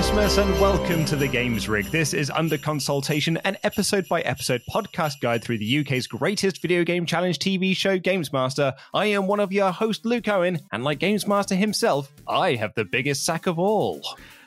[0.00, 1.84] Christmas and welcome to the Games Rig.
[1.84, 6.84] This is Under Consultation, an episode by episode podcast guide through the UK's greatest video
[6.84, 8.72] game challenge TV show, Games Master.
[8.94, 12.72] I am one of your hosts, Luke Owen, and like Games Master himself, I have
[12.76, 14.00] the biggest sack of all.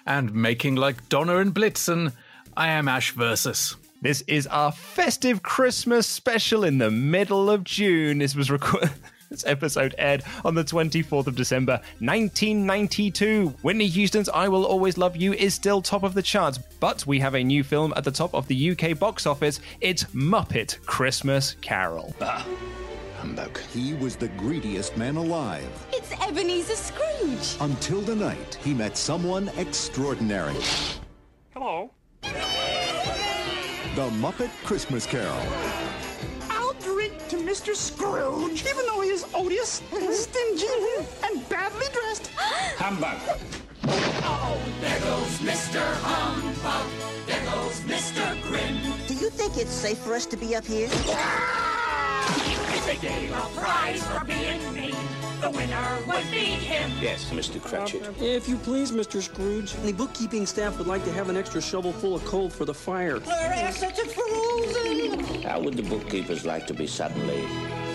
[0.07, 2.13] And making like Donner and Blitzen,
[2.57, 3.75] I am Ash Versus.
[4.01, 8.17] This is our festive Christmas special in the middle of June.
[8.17, 8.89] This was recorded.
[9.33, 13.47] This episode aired on the 24th of December, 1992.
[13.63, 17.19] Whitney Houston's I Will Always Love You is still top of the charts, but we
[17.19, 19.59] have a new film at the top of the UK box office.
[19.81, 22.13] It's Muppet Christmas Carol.
[22.21, 22.45] Ah,
[23.17, 23.59] humbug.
[23.73, 27.57] He was the greediest man alive It's Ebenezer Scrooge.
[27.59, 30.53] until the night he met someone extraordinary.
[31.55, 31.89] Hello.
[32.21, 35.41] The Muppet Christmas Carol.
[37.53, 37.75] I'll drink to Mr.
[37.75, 40.65] Scrooge, even though he is odious and stingy
[41.23, 42.27] and badly dressed.
[42.77, 43.19] Humbug.
[44.25, 45.81] Oh, there goes Mr.
[46.01, 47.27] Humbug.
[47.27, 48.41] There goes Mr.
[48.43, 48.79] Grin.
[49.07, 50.89] Do you think it's safe for us to be up here?
[51.09, 52.03] Ah!
[52.85, 54.95] They gave a prize for being mean.
[55.41, 56.91] The winner would be him.
[57.01, 57.61] Yes, Mr.
[57.61, 58.09] Cratchit.
[58.19, 59.21] If you please, Mr.
[59.21, 62.65] Scrooge, the bookkeeping staff would like to have an extra shovel full of coal for
[62.65, 63.15] the fire.
[63.15, 64.92] Our assets are frozen.
[65.43, 67.43] How would the bookkeepers like to be suddenly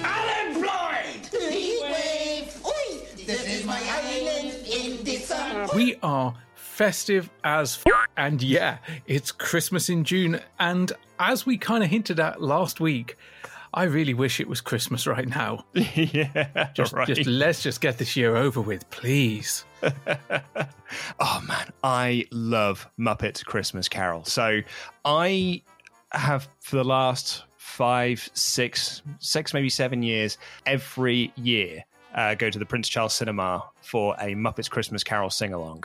[0.05, 1.27] unemployed?
[1.51, 2.61] Heat wave.
[2.67, 3.01] Oi!
[3.27, 5.57] This is my island in the sun.
[5.57, 10.41] Uh, we are festive as f- and yeah, it's Christmas in June.
[10.59, 13.17] And as we kind of hinted at last week,
[13.75, 15.65] I really wish it was Christmas right now.
[15.75, 17.07] yeah, Just, right.
[17.07, 19.65] just let's just get this year over with, please.
[21.21, 24.25] oh man, I love Muppet Christmas Carol.
[24.25, 24.61] So
[25.05, 25.63] I
[26.13, 32.59] have for the last five, six, six, maybe seven years, every year uh, go to
[32.59, 35.85] the Prince Charles Cinema for a Muppets Christmas Carol sing along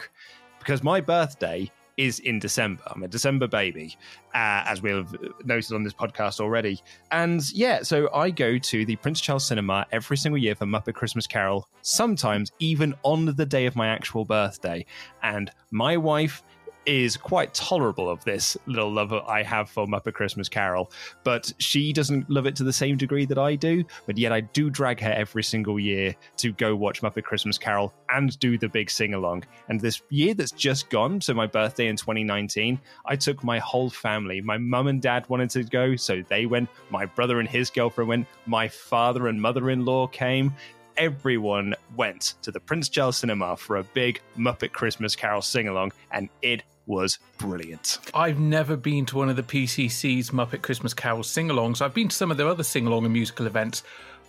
[0.59, 2.81] because my birthday is in December.
[2.87, 3.95] I'm a December baby,
[4.33, 6.81] uh, as we've noted on this podcast already.
[7.11, 10.95] And yeah, so I go to the Prince Charles Cinema every single year for Muppet
[10.95, 14.85] Christmas Carol, sometimes even on the day of my actual birthday.
[15.21, 16.41] And my wife
[16.85, 20.91] is quite tolerable of this little love I have for Muppet Christmas Carol,
[21.23, 23.83] but she doesn't love it to the same degree that I do.
[24.05, 27.93] But yet I do drag her every single year to go watch Muppet Christmas Carol
[28.09, 29.43] and do the big sing along.
[29.69, 33.89] And this year that's just gone, so my birthday in 2019, I took my whole
[33.89, 34.41] family.
[34.41, 36.69] My mum and dad wanted to go, so they went.
[36.89, 38.27] My brother and his girlfriend went.
[38.45, 40.53] My father and mother in law came
[40.97, 45.91] everyone went to the Prince Charles Cinema for a big Muppet Christmas Carol sing along,
[46.11, 47.99] and it was brilliant.
[48.13, 51.81] I've never been to one of the PCC's Muppet Christmas Carol sing alongs.
[51.81, 53.83] I've been to some of their other sing along and musical events,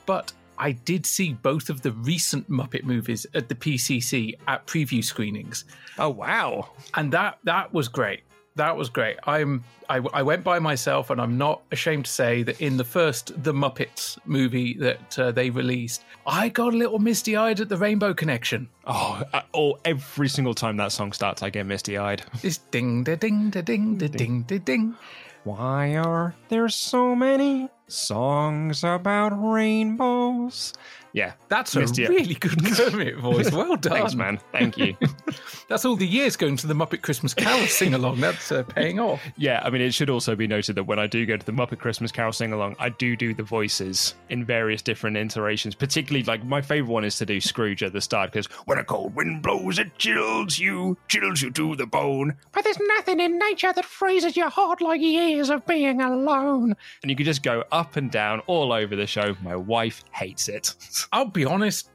[0.06, 5.03] but I did see both of the recent Muppet movies at the PCC at preview
[5.03, 5.65] screenings.
[5.99, 6.71] Oh wow!
[6.95, 8.23] And that that was great.
[8.56, 9.17] That was great.
[9.25, 12.85] I'm I, I went by myself, and I'm not ashamed to say that in the
[12.85, 17.69] first The Muppets movie that uh, they released, I got a little misty eyed at
[17.69, 18.69] the Rainbow Connection.
[18.87, 22.23] Oh, uh, oh, every single time that song starts, I get misty eyed.
[22.43, 24.95] This ding da ding da ding da ding da ding.
[25.43, 30.73] Why are there so many songs about rainbows?
[31.14, 33.50] Yeah, That's a Misty- really good Kermit voice.
[33.55, 33.93] Well done.
[33.93, 34.40] Thanks, man.
[34.50, 34.96] Thank you.
[35.69, 38.20] That's all the years going to the Muppet Christmas Carol sing along.
[38.20, 39.22] That's uh, paying off.
[39.37, 41.52] yeah, I mean, it should also be noted that when I do go to the
[41.52, 45.76] Muppet Christmas Carol sing along, I do do the voices in various different iterations.
[45.76, 48.84] Particularly, like my favorite one is to do Scrooge at the start because when a
[48.84, 52.37] cold wind blows, it chills you, chills you to the bone.
[52.50, 56.75] But there's nothing in nature that freezes your heart like years of being alone.
[57.02, 59.37] And you can just go up and down all over the show.
[59.44, 60.75] My wife hates it.
[61.12, 61.91] I'll be honest.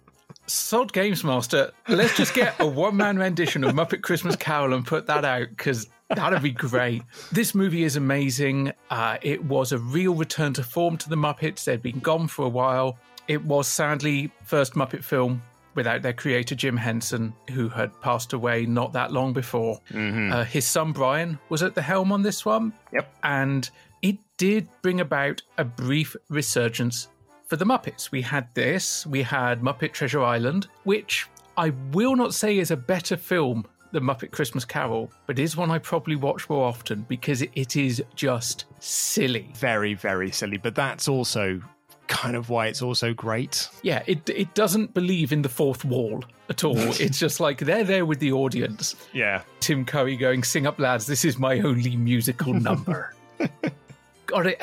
[0.46, 4.86] Sod Games Master, let's just get a one man rendition of Muppet Christmas Carol and
[4.86, 7.04] put that out because that'd be great.
[7.32, 8.74] This movie is amazing.
[8.90, 11.64] Uh, it was a real return to form to the Muppets.
[11.64, 12.98] They'd been gone for a while.
[13.28, 15.42] It was sadly first Muppet film
[15.76, 19.80] without their creator Jim Henson, who had passed away not that long before.
[19.94, 22.74] Uh, his son Brian was at the helm on this one.
[22.92, 23.16] Yep.
[23.24, 23.70] And
[24.02, 27.08] it did bring about a brief resurgence
[27.50, 28.12] for the Muppets.
[28.12, 32.78] We had this, we had Muppet Treasure Island, which I will not say is a
[32.78, 37.42] better film than Muppet Christmas Carol, but is one I probably watch more often because
[37.42, 39.52] it is just silly.
[39.56, 40.58] Very, very silly.
[40.58, 41.60] But that's also
[42.08, 43.68] kind of why it's also great.
[43.82, 46.78] Yeah, it it doesn't believe in the fourth wall at all.
[46.78, 48.96] it's just like they're there with the audience.
[49.12, 49.42] Yeah.
[49.60, 51.08] Tim Curry going, "Sing up, lads!
[51.08, 53.16] This is my only musical number."
[54.28, 54.58] God, it,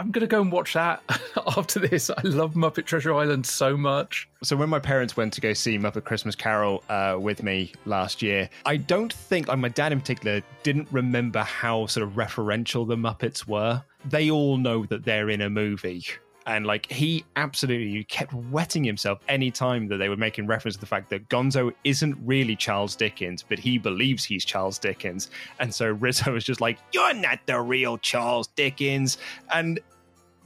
[0.00, 1.02] I'm gonna go and watch that
[1.58, 2.08] after this.
[2.08, 4.30] I love Muppet Treasure Island so much.
[4.42, 8.22] So when my parents went to go see Muppet Christmas Carol uh, with me last
[8.22, 12.88] year, I don't think, like my dad in particular, didn't remember how sort of referential
[12.88, 13.82] the Muppets were.
[14.06, 16.02] They all know that they're in a movie.
[16.46, 20.80] And like he absolutely kept wetting himself any time that they were making reference to
[20.80, 25.30] the fact that Gonzo isn't really Charles Dickens, but he believes he's Charles Dickens.
[25.58, 29.18] And so Rizzo was just like, You're not the real Charles Dickens.
[29.52, 29.78] And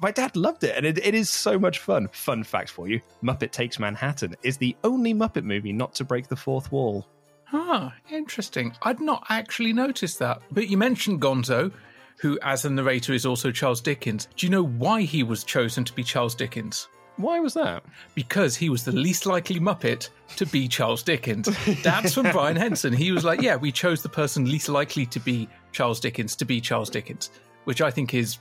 [0.05, 2.09] my dad loved it, and it, it is so much fun.
[2.12, 6.29] Fun fact for you Muppet Takes Manhattan is the only Muppet movie not to break
[6.29, 7.09] the fourth wall.
[7.55, 8.75] Ah, interesting.
[8.83, 10.43] I'd not actually noticed that.
[10.51, 11.73] But you mentioned Gonzo,
[12.19, 14.29] who, as a narrator, is also Charles Dickens.
[14.37, 16.87] Do you know why he was chosen to be Charles Dickens?
[17.17, 17.83] Why was that?
[18.15, 21.49] Because he was the least likely Muppet to be Charles Dickens.
[21.83, 22.93] That's from Brian Henson.
[22.93, 26.45] He was like, yeah, we chose the person least likely to be Charles Dickens to
[26.45, 27.31] be Charles Dickens,
[27.65, 28.37] which I think is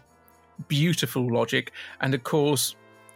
[0.67, 1.71] beautiful logic.
[2.01, 2.75] And of course,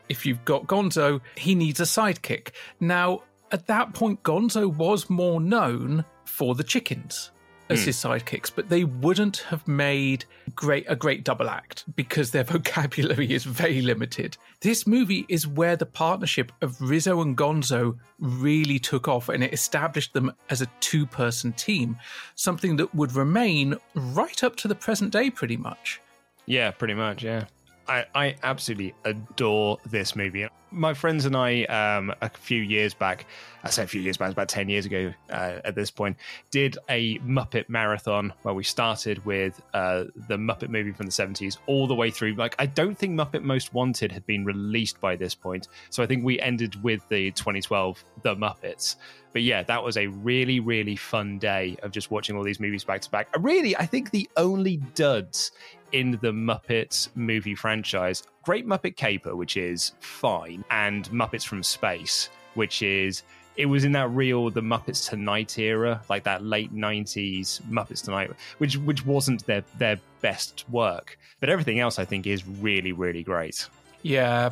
[0.09, 2.51] if you've got Gonzo, he needs a sidekick.
[2.79, 7.31] Now, at that point, Gonzo was more known for the chickens
[7.69, 7.85] as Hmm.
[7.87, 10.23] his sidekicks, but they wouldn't have made
[10.55, 14.37] great a great double act because their vocabulary is very limited.
[14.61, 19.51] This movie is where the partnership of Rizzo and Gonzo really took off and it
[19.53, 21.97] established them as a two-person team,
[22.35, 25.99] something that would remain right up to the present day pretty much.
[26.47, 27.45] Yeah, pretty much, yeah.
[27.87, 30.47] I, I absolutely adore this movie.
[30.71, 33.25] My friends and I, um, a few years back,
[33.63, 36.17] I say a few years back, about 10 years ago uh, at this point,
[36.51, 41.57] did a Muppet marathon where we started with uh, the Muppet movie from the 70s
[41.67, 42.33] all the way through.
[42.35, 45.69] Like, I don't think Muppet Most Wanted had been released by this point.
[45.89, 48.97] So I think we ended with the 2012 The Muppets.
[49.33, 52.83] But yeah, that was a really, really fun day of just watching all these movies
[52.83, 53.29] back to back.
[53.39, 55.51] Really, I think the only duds
[55.91, 62.29] in the Muppets movie franchise Great Muppet Caper, which is fine, and Muppets from Space,
[62.53, 63.23] which is.
[63.57, 68.31] It was in that real the Muppets Tonight era, like that late '90s Muppets Tonight,
[68.59, 73.21] which which wasn't their their best work, but everything else I think is really really
[73.21, 73.67] great.
[74.01, 74.51] Yeah.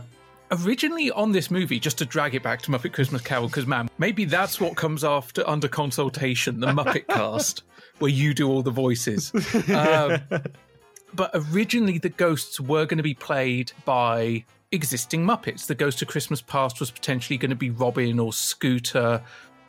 [0.51, 3.89] Originally on this movie, just to drag it back to Muppet Christmas Carol, because man,
[3.97, 7.63] maybe that's what comes after under consultation, the Muppet cast,
[7.99, 9.31] where you do all the voices.
[9.69, 10.19] Um,
[11.15, 15.67] but originally, the ghosts were going to be played by existing Muppets.
[15.67, 19.21] The Ghost of Christmas Past was potentially going to be Robin or Scooter.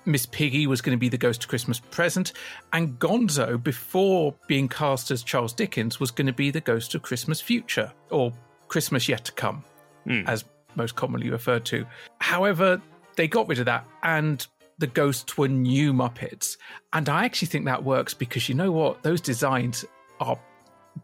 [0.05, 2.33] Miss Piggy was going to be the Ghost of Christmas Present.
[2.73, 7.03] And Gonzo, before being cast as Charles Dickens, was going to be the Ghost of
[7.03, 8.33] Christmas Future or
[8.69, 9.65] Christmas Yet to Come,
[10.05, 10.23] hmm.
[10.27, 11.87] as most commonly referred to.
[12.21, 12.81] However,
[13.17, 14.47] they got rid of that and
[14.79, 16.57] the ghosts were new Muppets.
[16.93, 19.03] And I actually think that works because you know what?
[19.03, 19.85] Those designs
[20.21, 20.39] are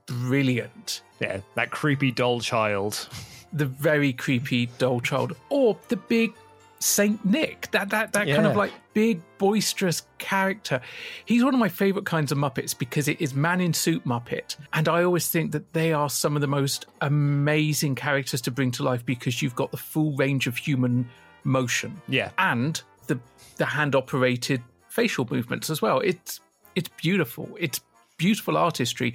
[0.07, 1.03] brilliant.
[1.21, 3.09] Yeah, that creepy doll child.
[3.53, 6.33] the very creepy doll child, or the big
[6.79, 10.81] Saint Nick, that that that kind of like big boisterous character.
[11.27, 14.57] He's one of my favorite kinds of Muppets because it is man in suit Muppet,
[14.73, 18.71] and I always think that they are some of the most amazing characters to bring
[18.73, 21.09] to life because you've got the full range of human
[21.45, 22.31] motion, Yeah.
[22.39, 23.19] and the
[23.59, 26.01] the hand operated facial movements as well.
[26.01, 26.41] It's
[26.75, 27.49] it's beautiful.
[27.61, 27.81] It's
[28.17, 29.15] beautiful artistry,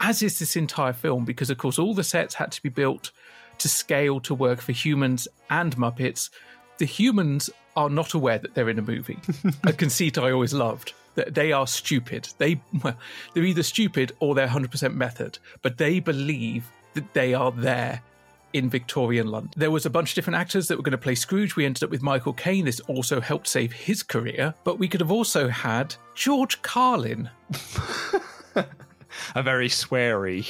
[0.00, 3.10] as is this entire film because of course all the sets had to be built
[3.58, 6.30] to scale to work for humans and Muppets.
[6.78, 9.18] The humans are not aware that they're in a movie.
[9.64, 10.92] a conceit I always loved.
[11.16, 12.28] That they are stupid.
[12.38, 12.96] They well,
[13.34, 18.02] they're either stupid or they're 100% method, but they believe that they are there
[18.52, 19.52] in Victorian London.
[19.56, 21.56] There was a bunch of different actors that were going to play Scrooge.
[21.56, 22.64] We ended up with Michael Caine.
[22.64, 27.28] This also helped save his career, but we could have also had George Carlin.
[29.34, 30.44] A very sweary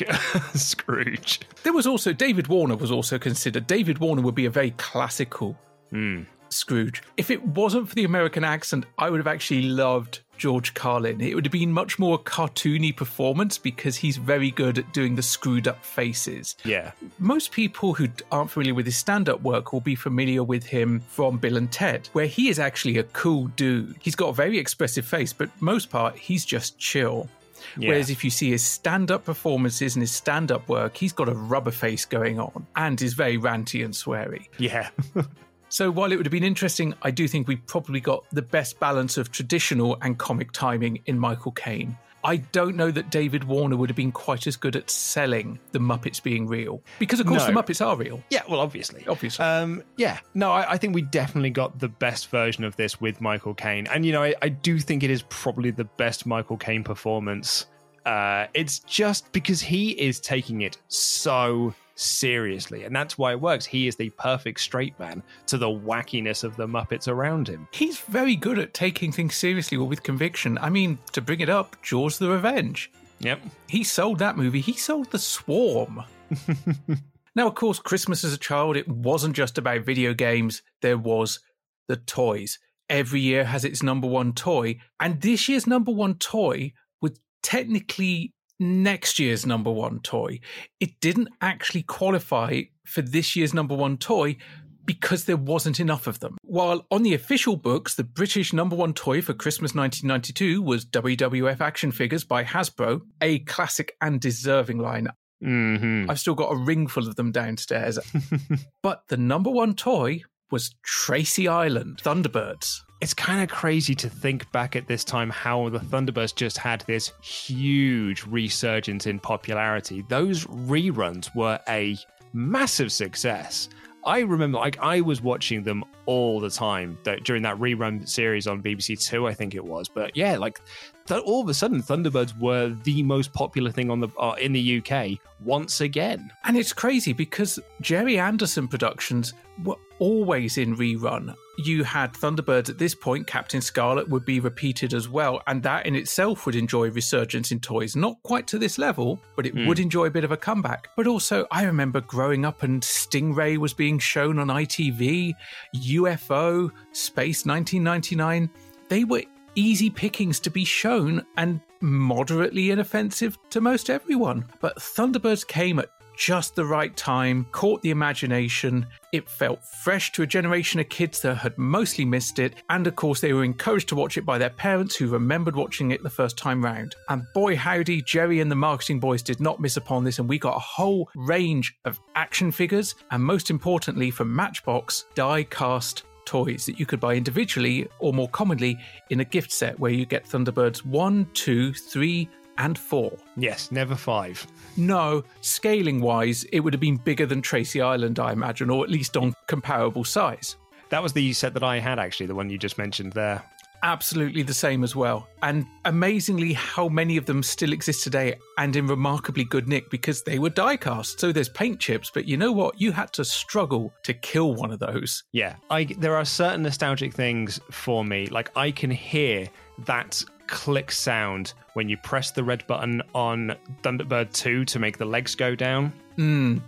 [0.56, 1.40] Scrooge.
[1.62, 3.66] There was also David Warner was also considered.
[3.66, 5.56] David Warner would be a very classical
[5.90, 6.22] hmm.
[6.48, 7.02] Scrooge.
[7.16, 11.20] If it wasn't for the American accent, I would have actually loved George Carlin.
[11.20, 15.22] It would have been much more cartoony performance because he's very good at doing the
[15.22, 16.56] screwed up faces.
[16.64, 16.92] Yeah.
[17.18, 21.00] Most people who aren't familiar with his stand up work will be familiar with him
[21.00, 23.96] from Bill and Ted, where he is actually a cool dude.
[24.00, 27.28] He's got a very expressive face, but most part, he's just chill.
[27.76, 27.90] Yeah.
[27.90, 31.28] Whereas if you see his stand up performances and his stand up work, he's got
[31.28, 34.48] a rubber face going on and is very ranty and sweary.
[34.58, 34.90] Yeah.
[35.70, 38.80] So while it would have been interesting, I do think we probably got the best
[38.80, 41.96] balance of traditional and comic timing in Michael Caine.
[42.25, 45.78] I don't know that David Warner would have been quite as good at selling the
[45.78, 46.82] Muppets being real.
[46.98, 47.52] Because, of course, No.
[47.54, 48.22] the Muppets are real.
[48.30, 49.06] Yeah, well, obviously.
[49.06, 49.44] Obviously.
[49.44, 53.20] Um, yeah, no, I, I think we definitely got the best version of this with
[53.20, 53.87] Michael Caine.
[53.87, 57.66] And, you know, I, I do think it is probably the best Michael Caine performance.
[58.04, 62.85] Uh, it's just because he is taking it so seriously.
[62.85, 63.67] And that's why it works.
[63.67, 67.69] He is the perfect straight man to the wackiness of the Muppets around him.
[67.73, 70.59] He's very good at taking things seriously or with conviction.
[70.59, 72.90] I mean, to bring it up, Jaws the Revenge.
[73.21, 73.40] Yep.
[73.69, 74.61] He sold that movie.
[74.61, 76.05] He sold The Swarm.
[77.35, 81.40] now, of course, Christmas as a child, it wasn't just about video games, there was
[81.88, 82.59] the toys.
[82.88, 88.35] Every year has its number one toy, and this year's number one toy was technically
[88.58, 90.40] next year's number one toy.
[90.80, 94.36] It didn't actually qualify for this year's number one toy
[94.84, 96.38] because there wasn't enough of them.
[96.42, 101.60] While on the official books, the British number one toy for Christmas 1992 was WWF
[101.60, 105.08] action figures by Hasbro, a classic and deserving line.
[105.44, 106.10] Mm-hmm.
[106.10, 107.98] I've still got a ring full of them downstairs.
[108.82, 112.80] but the number one toy was Tracy Island Thunderbirds.
[113.00, 116.81] It's kind of crazy to think back at this time how the Thunderbirds just had
[116.88, 120.05] this huge resurgence in popularity.
[120.09, 121.97] Those reruns were a
[122.33, 123.69] massive success.
[124.05, 128.62] I remember, like, I was watching them all the time during that rerun series on
[128.62, 129.88] BBC Two, I think it was.
[129.88, 130.61] But yeah, like,
[131.08, 134.52] th- all of a sudden, Thunderbirds were the most popular thing on the uh, in
[134.52, 136.30] the UK once again.
[136.44, 139.34] And it's crazy because Gerry Anderson productions
[139.64, 141.34] were always in rerun.
[141.64, 145.86] You had Thunderbirds at this point, Captain Scarlet would be repeated as well, and that
[145.86, 147.96] in itself would enjoy resurgence in toys.
[147.96, 149.66] Not quite to this level, but it Hmm.
[149.66, 150.88] would enjoy a bit of a comeback.
[150.96, 155.34] But also, I remember growing up and Stingray was being shown on ITV,
[155.74, 158.50] UFO, Space 1999.
[158.88, 159.22] They were
[159.58, 164.44] easy pickings to be shown and moderately inoffensive to most everyone.
[164.60, 168.84] But Thunderbirds came at just the right time, caught the imagination.
[169.12, 172.96] It felt fresh to a generation of kids that had mostly missed it, and of
[172.96, 176.10] course, they were encouraged to watch it by their parents who remembered watching it the
[176.10, 176.96] first time round.
[177.08, 180.40] And boy, howdy, Gerry and the marketing boys did not miss upon this, and we
[180.40, 186.66] got a whole range of action figures, and most importantly, from Matchbox, die cast toys
[186.66, 190.26] that you could buy individually or more commonly in a gift set where you get
[190.26, 193.16] Thunderbirds 1, 2, 3, and 4.
[193.37, 194.47] Yes, never five.
[194.76, 198.90] No, scaling wise, it would have been bigger than Tracy Island, I imagine, or at
[198.90, 200.56] least on comparable size.
[200.90, 203.42] That was the set that I had, actually, the one you just mentioned there.
[203.82, 205.28] Absolutely the same as well.
[205.42, 210.23] And amazingly, how many of them still exist today and in remarkably good nick because
[210.23, 211.20] they were die cast.
[211.20, 212.80] So there's paint chips, but you know what?
[212.80, 215.23] You had to struggle to kill one of those.
[215.32, 218.26] Yeah, I there are certain nostalgic things for me.
[218.26, 219.49] Like I can hear
[219.87, 225.04] that click sound when you press the red button on Thunderbird 2 to make the
[225.04, 225.92] legs go down.
[226.16, 226.61] Mm.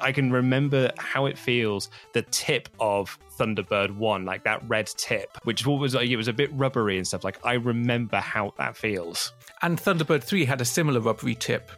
[0.00, 5.38] I can remember how it feels the tip of Thunderbird 1, like that red tip,
[5.44, 7.24] which was like it was a bit rubbery and stuff.
[7.24, 9.32] Like I remember how that feels.
[9.62, 11.70] And Thunderbird 3 had a similar rubbery tip,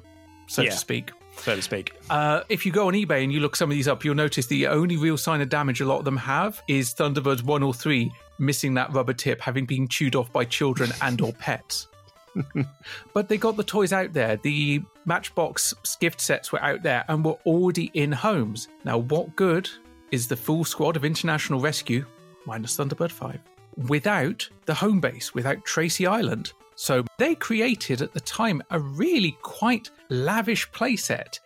[0.46, 0.70] so Yeah.
[0.70, 1.10] to speak.
[1.36, 1.94] so to speak.
[2.10, 4.46] Uh, if you go on eBay and you look some of these up, you'll notice
[4.46, 7.72] the only real sign of damage a lot of them have is Thunderbirds 1 or
[7.72, 11.86] 3 missing that rubber tip, having been chewed off by children and or pets.
[13.14, 14.36] but they got the toys out there.
[14.36, 18.68] The Matchbox gift sets were out there and were already in homes.
[18.84, 19.68] Now, what good
[20.10, 22.04] is the full squad of International Rescue,
[22.46, 23.40] minus Thunderbird 5,
[23.88, 26.52] without the home base, without Tracy Island?
[26.74, 31.38] So they created at the time a really quite lavish playset.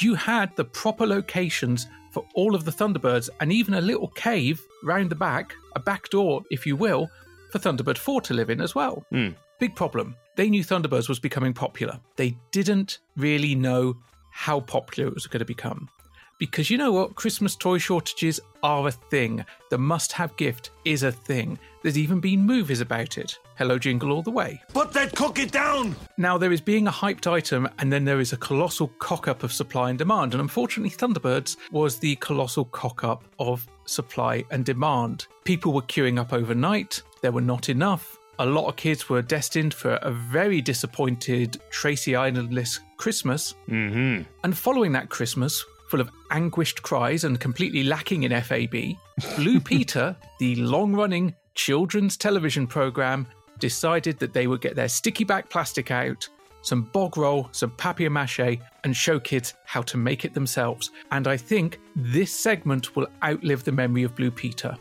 [0.00, 4.60] You had the proper locations for all of the Thunderbirds and even a little cave
[4.82, 7.08] round the back, a back door, if you will,
[7.52, 9.04] for Thunderbird 4 to live in as well.
[9.12, 9.34] Mm.
[9.58, 10.16] Big problem.
[10.36, 12.00] They knew Thunderbirds was becoming popular.
[12.16, 13.96] They didn't really know
[14.30, 15.88] how popular it was going to become.
[16.38, 17.16] Because you know what?
[17.16, 19.44] Christmas toy shortages are a thing.
[19.70, 21.58] The must have gift is a thing.
[21.82, 23.36] There's even been movies about it.
[23.56, 24.62] Hello, Jingle All the Way.
[24.68, 25.96] Put that cookie down!
[26.16, 29.42] Now, there is being a hyped item, and then there is a colossal cock up
[29.42, 30.32] of supply and demand.
[30.32, 35.26] And unfortunately, Thunderbirds was the colossal cock up of supply and demand.
[35.42, 38.16] People were queuing up overnight, there were not enough.
[38.38, 43.54] A lot of kids were destined for a very disappointed Tracy Islandless Christmas.
[43.68, 44.22] Mm-hmm.
[44.44, 48.96] And following that Christmas, full of anguished cries and completely lacking in FAB,
[49.36, 53.26] Blue Peter, the long running children's television program,
[53.58, 56.28] decided that they would get their sticky back plastic out,
[56.62, 60.90] some bog roll, some papier mache, and show kids how to make it themselves.
[61.10, 64.76] And I think this segment will outlive the memory of Blue Peter.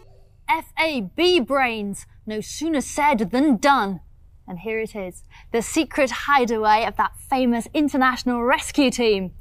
[0.47, 4.01] FAB brains, no sooner said than done.
[4.47, 9.31] And here it is the secret hideaway of that famous international rescue team.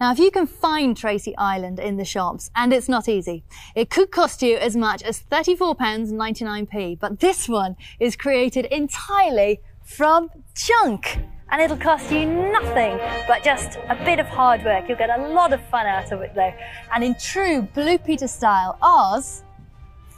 [0.00, 3.44] Now, if you can find Tracy Island in the shops, and it's not easy,
[3.76, 10.30] it could cost you as much as £34.99p, but this one is created entirely from
[10.56, 11.20] junk.
[11.48, 12.98] And it'll cost you nothing
[13.28, 14.88] but just a bit of hard work.
[14.88, 16.52] You'll get a lot of fun out of it though.
[16.92, 19.44] And in true Blue Peter style, ours,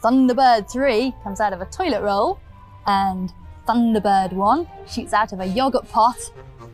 [0.02, 2.40] Thunderbird 3 comes out of a toilet roll,
[2.87, 3.30] and
[3.68, 6.16] Thunderbird 1 shoots out of a yogurt pot,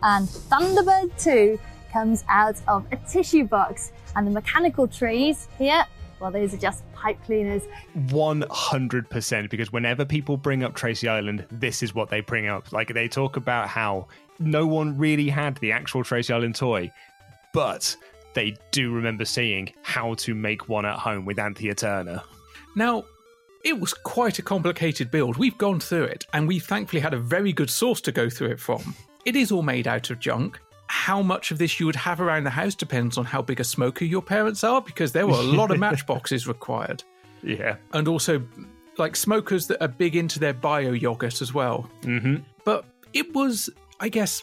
[0.02, 1.58] and Thunderbird 2
[1.92, 3.92] comes out of a tissue box.
[4.16, 5.84] And the mechanical trees here,
[6.20, 7.62] well, those are just pipe cleaners.
[8.08, 12.72] 100% because whenever people bring up Tracy Island, this is what they bring up.
[12.72, 14.08] Like they talk about how
[14.38, 16.90] no one really had the actual Tracy Island toy,
[17.52, 17.96] but
[18.34, 22.22] they do remember seeing how to make one at home with Anthea Turner.
[22.74, 23.04] Now,
[23.64, 25.36] it was quite a complicated build.
[25.36, 28.48] We've gone through it, and we've thankfully had a very good source to go through
[28.48, 28.94] it from.
[29.24, 30.58] It is all made out of junk.
[30.92, 33.64] How much of this you would have around the house depends on how big a
[33.64, 37.02] smoker your parents are, because there were a lot of matchboxes required.
[37.42, 37.76] Yeah.
[37.94, 38.42] And also,
[38.98, 41.88] like smokers that are big into their bio yogurt as well.
[42.02, 42.36] Mm-hmm.
[42.64, 44.42] But it was, I guess,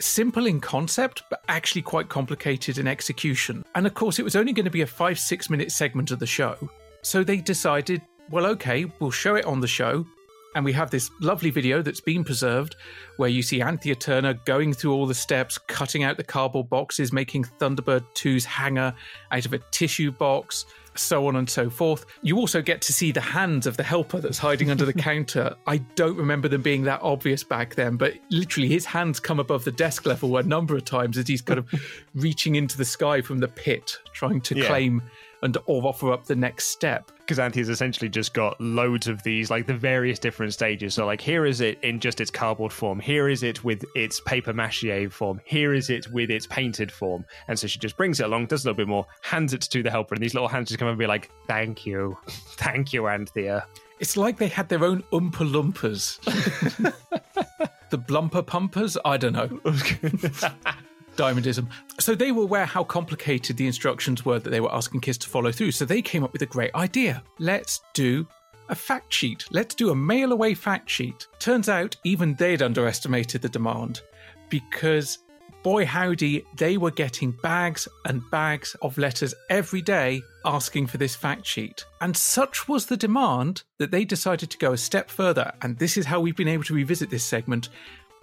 [0.00, 3.64] simple in concept, but actually quite complicated in execution.
[3.74, 6.18] And of course, it was only going to be a five, six minute segment of
[6.18, 6.56] the show.
[7.00, 10.06] So they decided, well, okay, we'll show it on the show.
[10.54, 12.74] And we have this lovely video that's been preserved
[13.18, 17.12] where you see Anthea Turner going through all the steps, cutting out the cardboard boxes,
[17.12, 18.92] making Thunderbird 2's hangar
[19.30, 22.04] out of a tissue box, so on and so forth.
[22.22, 25.54] You also get to see the hands of the helper that's hiding under the counter.
[25.68, 29.62] I don't remember them being that obvious back then, but literally his hands come above
[29.64, 31.68] the desk level a number of times as he's kind of
[32.16, 34.66] reaching into the sky from the pit, trying to Yeah.
[34.66, 35.00] claim
[35.42, 37.10] and or offer up the next step.
[37.18, 40.94] Because Anthea's essentially just got loads of these, like the various different stages.
[40.94, 42.98] So, like, here is it in just its cardboard form.
[42.98, 45.40] Here is it with its paper mache form.
[45.44, 47.24] Here is it with its painted form.
[47.48, 49.82] And so she just brings it along, does a little bit more, hands it to
[49.82, 53.08] the helper, and these little hands just come and be like, "Thank you, thank you,
[53.08, 53.66] Anthea."
[54.00, 56.20] It's like they had their own Oompa Loompas.
[57.90, 58.96] the Blumper Pumpers?
[59.04, 59.60] I don't know.
[61.16, 61.68] Diamondism.
[61.98, 65.28] So they were aware how complicated the instructions were that they were asking kids to
[65.28, 65.72] follow through.
[65.72, 67.22] So they came up with a great idea.
[67.38, 68.26] Let's do
[68.68, 69.44] a fact sheet.
[69.50, 71.26] Let's do a mail away fact sheet.
[71.38, 74.00] Turns out even they'd underestimated the demand
[74.48, 75.18] because
[75.62, 81.14] boy howdy, they were getting bags and bags of letters every day asking for this
[81.14, 81.84] fact sheet.
[82.00, 85.52] And such was the demand that they decided to go a step further.
[85.62, 87.68] And this is how we've been able to revisit this segment.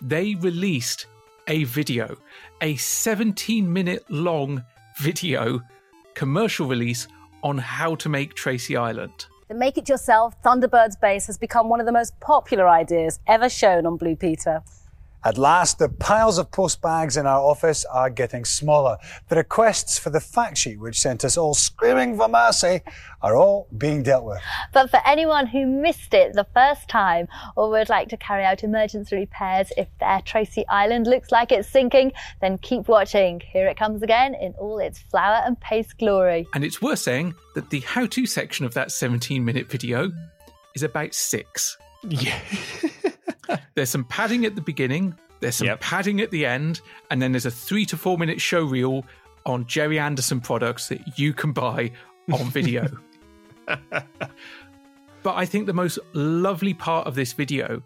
[0.02, 1.06] They released
[1.48, 2.18] a video,
[2.62, 4.64] a 17 minute long
[4.98, 5.62] video
[6.14, 7.08] commercial release
[7.44, 9.28] on how to make Tracy Island.
[9.48, 13.48] The Make It Yourself Thunderbirds base has become one of the most popular ideas ever
[13.48, 14.62] shown on Blue Peter.
[15.28, 18.96] At last, the piles of post bags in our office are getting smaller.
[19.28, 22.80] The requests for the fact sheet, which sent us all screaming for mercy,
[23.22, 24.40] are all being dealt with.
[24.74, 28.64] But for anyone who missed it the first time or would like to carry out
[28.64, 33.42] emergency repairs if their Tracy Island looks like it's sinking, then keep watching.
[33.42, 36.48] Here it comes again in all its flour and paste glory.
[36.54, 40.10] And it's worth saying that the how to section of that 17 minute video
[40.74, 41.78] is about six.
[42.08, 42.40] Yeah.
[43.76, 45.82] There's some padding at the beginning, there's some Yep.
[45.82, 46.82] padding at the end,
[47.12, 49.06] and then there's a three to four minute show reel
[49.46, 51.92] on Gerry Anderson products that you can buy
[52.32, 52.88] on video.
[53.68, 54.02] but
[55.26, 57.82] I think the most lovely part of this video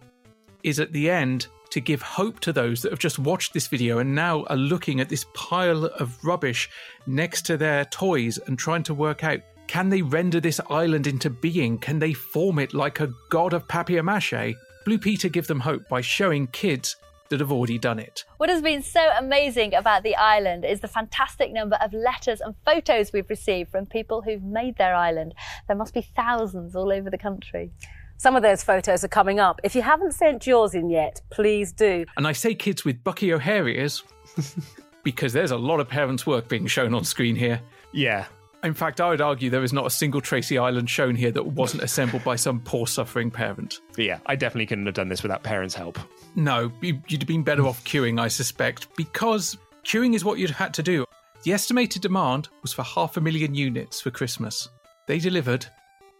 [0.63, 3.99] is at the end to give hope to those that have just watched this video
[3.99, 6.69] and now are looking at this pile of rubbish
[7.07, 11.29] next to their toys and trying to work out can they render this island into
[11.29, 11.77] being?
[11.77, 14.53] Can they form it like a god of papier mache?
[14.83, 16.95] Blue Peter give them hope by showing kids
[17.29, 18.25] that have already done it.
[18.37, 22.55] What has been so amazing about the island is the fantastic number of letters and
[22.65, 25.33] photos we've received from people who've made their island.
[25.67, 27.71] There must be thousands all over the country.
[28.17, 29.61] Some of those photos are coming up.
[29.63, 32.05] If you haven't sent yours in yet, please do.
[32.17, 34.03] And I say kids with Bucky O'Hare ears
[35.03, 37.61] because there's a lot of parents' work being shown on screen here.
[37.93, 38.25] Yeah.
[38.63, 41.45] In fact, I would argue there is not a single Tracy Island shown here that
[41.47, 43.79] wasn't assembled by some poor suffering parent.
[43.95, 45.97] But yeah, I definitely couldn't have done this without parents' help.
[46.35, 50.51] No, you- you'd have been better off queuing, I suspect, because queuing is what you'd
[50.51, 51.05] had to do.
[51.43, 54.69] The estimated demand was for half a million units for Christmas.
[55.07, 55.65] They delivered,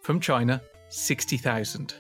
[0.02, 1.94] from China, 60,000.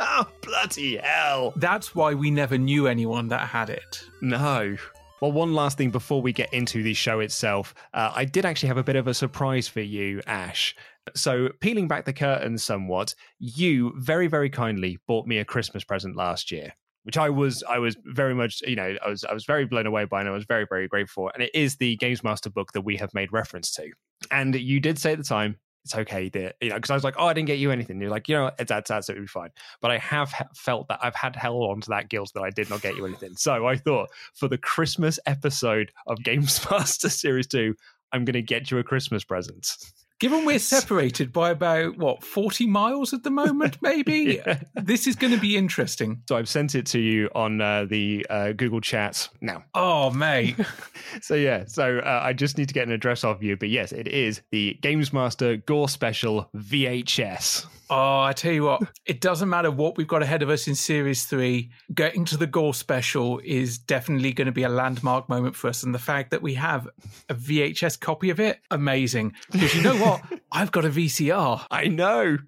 [0.00, 1.52] Oh, bloody hell.
[1.56, 4.02] That's why we never knew anyone that had it.
[4.20, 4.76] No.
[5.20, 8.68] Well, one last thing before we get into the show itself, uh, I did actually
[8.68, 10.76] have a bit of a surprise for you, Ash.
[11.14, 16.16] So, peeling back the curtain somewhat, you very, very kindly bought me a Christmas present
[16.16, 16.74] last year,
[17.04, 19.86] which I was, I was very much, you know, I was, I was very blown
[19.86, 21.30] away by, and I was very, very grateful.
[21.32, 23.90] And it is the Games Master book that we have made reference to.
[24.30, 26.52] And you did say at the time, it's okay, dear.
[26.60, 28.00] You know, because I was like, oh, I didn't get you anything.
[28.00, 29.50] You're like, you know, it's that's absolutely fine.
[29.80, 32.68] But I have felt that I've had held on to that guilt that I did
[32.68, 33.36] not get you anything.
[33.36, 37.76] So I thought for the Christmas episode of Games Master Series Two,
[38.10, 39.76] I'm going to get you a Christmas present.
[40.18, 44.40] Given we're separated by about, what, 40 miles at the moment, maybe?
[44.74, 46.22] This is going to be interesting.
[46.26, 49.64] So I've sent it to you on uh, the uh, Google Chat now.
[49.74, 50.56] Oh, mate.
[51.20, 53.58] so yeah, so uh, I just need to get an address off you.
[53.58, 57.66] But yes, it is the Games Master Gore Special VHS.
[57.88, 60.74] Oh, I tell you what, it doesn't matter what we've got ahead of us in
[60.74, 61.70] Series 3.
[61.94, 65.84] Getting to the Gore special is definitely going to be a landmark moment for us.
[65.84, 66.88] And the fact that we have
[67.28, 69.34] a VHS copy of it, amazing.
[69.52, 70.05] Because you know what?
[70.52, 71.66] I've got a VCR.
[71.70, 72.38] I know.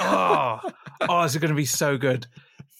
[0.00, 0.60] Ah.
[0.64, 0.72] oh,
[1.08, 2.26] oh, this is going to be so good?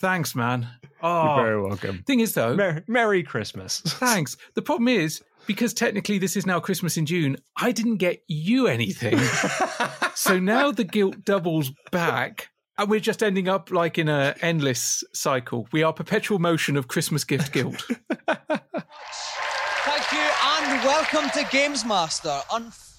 [0.00, 0.68] Thanks, man.
[1.02, 2.02] Oh, You're very welcome.
[2.06, 3.80] Thing is, though, Merry, Merry Christmas.
[3.80, 4.36] Thanks.
[4.54, 8.66] The problem is, because technically this is now Christmas in June, I didn't get you
[8.66, 9.18] anything.
[10.14, 12.48] so now the guilt doubles back.
[12.76, 15.66] And we're just ending up like in an endless cycle.
[15.72, 17.82] We are perpetual motion of Christmas gift guilt.
[18.28, 22.40] Thank you and welcome to Games Master.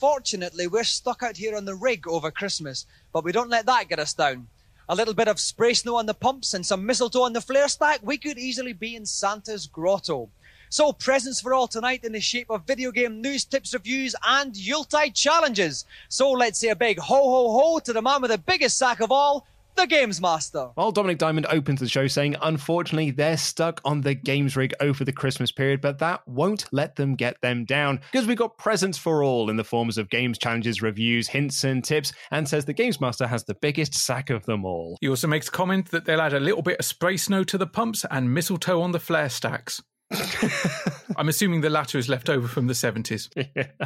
[0.01, 3.89] Unfortunately, we're stuck out here on the rig over Christmas, but we don't let that
[3.89, 4.47] get us down.
[4.87, 7.67] A little bit of spray snow on the pumps and some mistletoe on the flare
[7.67, 10.29] stack, we could easily be in Santa's grotto.
[10.69, 14.55] So, presents for all tonight in the shape of video game news, tips, reviews, and
[14.55, 15.83] Yuletide challenges.
[16.07, 19.01] So, let's say a big ho ho ho to the man with the biggest sack
[19.01, 19.45] of all,
[19.79, 20.71] the Games Master.
[20.75, 25.05] Well, Dominik Diamond opens the show saying, unfortunately, they're stuck on the games rig over
[25.05, 28.97] the Christmas period, but that won't let them get them down because we got presents
[28.97, 32.73] for all in the forms of games challenges, reviews, hints, and tips, and says the
[32.73, 34.97] Games Master has the biggest sack of them all.
[34.99, 37.67] He also makes comment that they'll add a little bit of spray snow to the
[37.67, 39.81] pumps and mistletoe on the flare stacks.
[41.15, 43.29] I'm assuming the latter is left over from the 70s.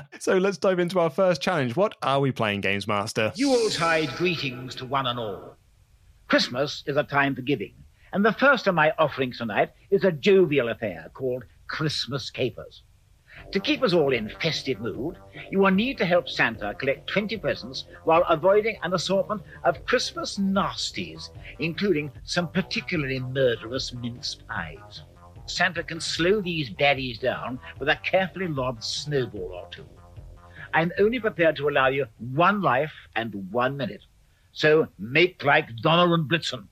[0.19, 1.75] So let's dive into our first challenge.
[1.75, 3.33] What are we playing, Games Master?
[3.35, 5.57] Yuletide greetings to one and all.
[6.33, 7.75] Christmas is a time for giving,
[8.11, 12.81] and the first of my offerings tonight is a jovial affair called Christmas Capers.
[13.51, 15.19] To keep us all in festive mood,
[15.51, 20.39] you will need to help Santa collect 20 presents while avoiding an assortment of Christmas
[20.39, 25.03] nasties, including some particularly murderous mince pies.
[25.45, 29.85] Santa can slow these baddies down with a carefully lobbed snowball or two.
[30.73, 34.01] I'm only prepared to allow you one life and one minute.
[34.53, 36.67] So make like Donner and Blitzen.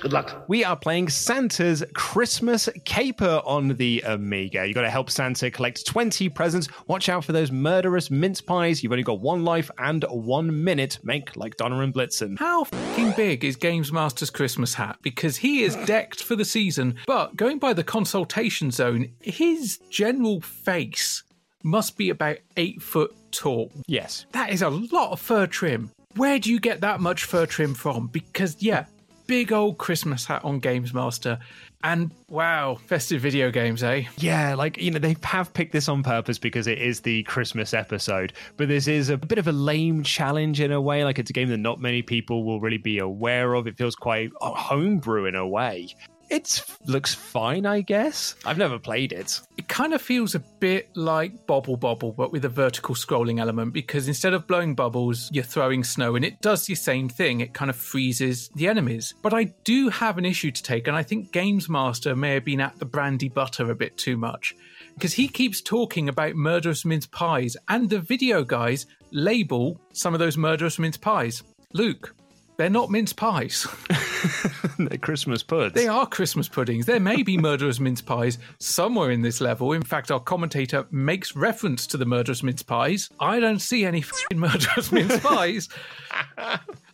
[0.00, 0.44] Good luck.
[0.48, 4.66] We are playing Santa's Christmas Caper on the Amiga.
[4.66, 6.66] You've got to help Santa collect 20 presents.
[6.88, 8.82] Watch out for those murderous mince pies.
[8.82, 10.98] You've only got one life and one minute.
[11.04, 12.36] Make like Donna and Blitzen.
[12.38, 14.98] How fucking big is Games Master's Christmas hat?
[15.02, 20.40] Because he is decked for the season, but going by the consultation zone, his general
[20.40, 21.22] face
[21.62, 23.70] must be about eight foot tall.
[23.86, 24.26] Yes.
[24.32, 25.92] That is a lot of fur trim.
[26.16, 28.08] Where do you get that much fur trim from?
[28.08, 28.84] Because, yeah,
[29.26, 31.38] big old Christmas hat on Games Master.
[31.84, 34.04] And wow, festive video games, eh?
[34.18, 37.74] Yeah, like, you know, they have picked this on purpose because it is the Christmas
[37.74, 38.34] episode.
[38.56, 41.02] But this is a bit of a lame challenge in a way.
[41.02, 43.66] Like, it's a game that not many people will really be aware of.
[43.66, 45.88] It feels quite homebrew in a way.
[46.32, 48.36] It looks fine, I guess.
[48.46, 49.38] I've never played it.
[49.58, 53.74] It kind of feels a bit like Bubble Bobble, but with a vertical scrolling element
[53.74, 57.40] because instead of blowing bubbles, you're throwing snow and it does the same thing.
[57.40, 59.12] It kind of freezes the enemies.
[59.20, 62.46] But I do have an issue to take, and I think Games Master may have
[62.46, 64.56] been at the brandy butter a bit too much
[64.94, 70.18] because he keeps talking about murderous mince pies, and the video guys label some of
[70.18, 71.42] those murderous mince pies.
[71.74, 72.14] Luke,
[72.56, 73.66] they're not mince pies.
[74.78, 75.74] They're Christmas puds.
[75.74, 76.86] They are Christmas puddings.
[76.86, 79.72] There may be murderous mince pies somewhere in this level.
[79.72, 83.10] In fact, our commentator makes reference to the murderous mince pies.
[83.20, 85.68] I don't see any fing murderous mince pies.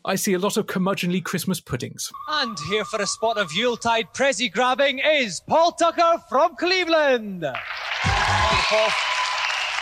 [0.05, 2.11] I see a lot of curmudgeonly Christmas puddings.
[2.29, 7.43] And here for a spot of Yuletide Prezi grabbing is Paul Tucker from Cleveland.
[7.43, 8.89] Thank Paul.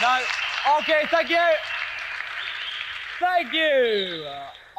[0.00, 0.20] Now,
[0.80, 1.38] okay, thank you.
[3.20, 4.26] Thank you.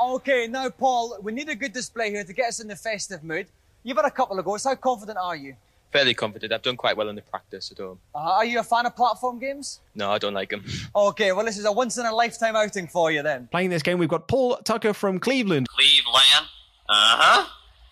[0.01, 3.23] Okay, now, Paul, we need a good display here to get us in the festive
[3.23, 3.47] mood.
[3.83, 4.63] You've had a couple of goals.
[4.63, 5.55] How confident are you?
[5.91, 6.51] Fairly confident.
[6.51, 7.97] I've done quite well in the practice at home.
[8.13, 9.79] Uh, are you a fan of platform games?
[9.95, 10.63] No, I don't like them.
[10.95, 13.47] Okay, well, this is a once in a lifetime outing for you then.
[13.51, 15.67] Playing this game, we've got Paul Tucker from Cleveland.
[15.69, 16.47] Cleveland?
[16.89, 17.47] Uh huh.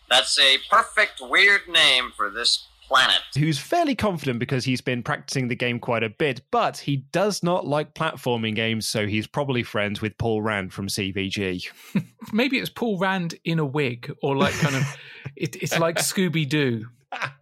[0.10, 3.19] That's a perfect weird name for this planet.
[3.38, 7.43] Who's fairly confident because he's been practicing the game quite a bit, but he does
[7.43, 11.65] not like platforming games, so he's probably friends with Paul Rand from CVG.
[12.34, 14.98] Maybe it's Paul Rand in a wig, or like kind of,
[15.36, 16.88] it, it's like Scooby Doo.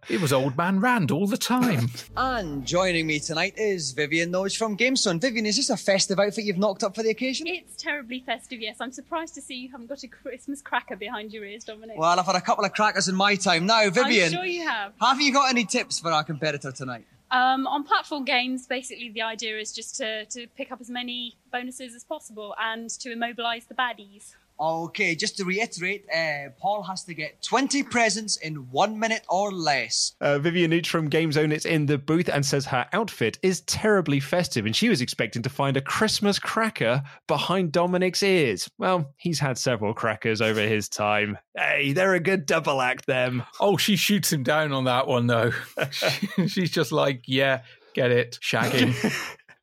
[0.08, 1.88] It was Old Man Rand all the time.
[2.16, 5.20] And joining me tonight is Vivian Noge from GameZone.
[5.20, 7.46] Vivian, is this a festive outfit you've knocked up for the occasion?
[7.46, 8.76] It's terribly festive, yes.
[8.80, 11.96] I'm surprised to see you haven't got a Christmas cracker behind your ears, Dominik.
[11.96, 13.64] Well, I've had a couple of crackers in my time.
[13.64, 14.26] Now, Vivian.
[14.26, 14.92] I'm sure you have.
[15.00, 17.06] Have you got any tips for our competitor tonight?
[17.30, 21.34] Um, on platform games, basically the idea is just to, to pick up as many
[21.50, 24.34] bonuses as possible and to immobilize the baddies.
[24.58, 29.50] Okay, just to reiterate, uh, Paul has to get 20 presents in one minute or
[29.50, 30.14] less.
[30.20, 34.20] Uh, Vivian Nooch from GameZone is in the booth and says her outfit is terribly
[34.20, 38.70] festive and she was expecting to find a Christmas cracker behind Dominik's ears.
[38.78, 41.36] Well, he's had several crackers over his time.
[41.56, 43.42] Hey, they're a good double act, them.
[43.60, 45.52] Oh, she shoots him down on that one, though.
[46.46, 47.62] She's just like, yeah,
[47.94, 48.94] get it, shagging.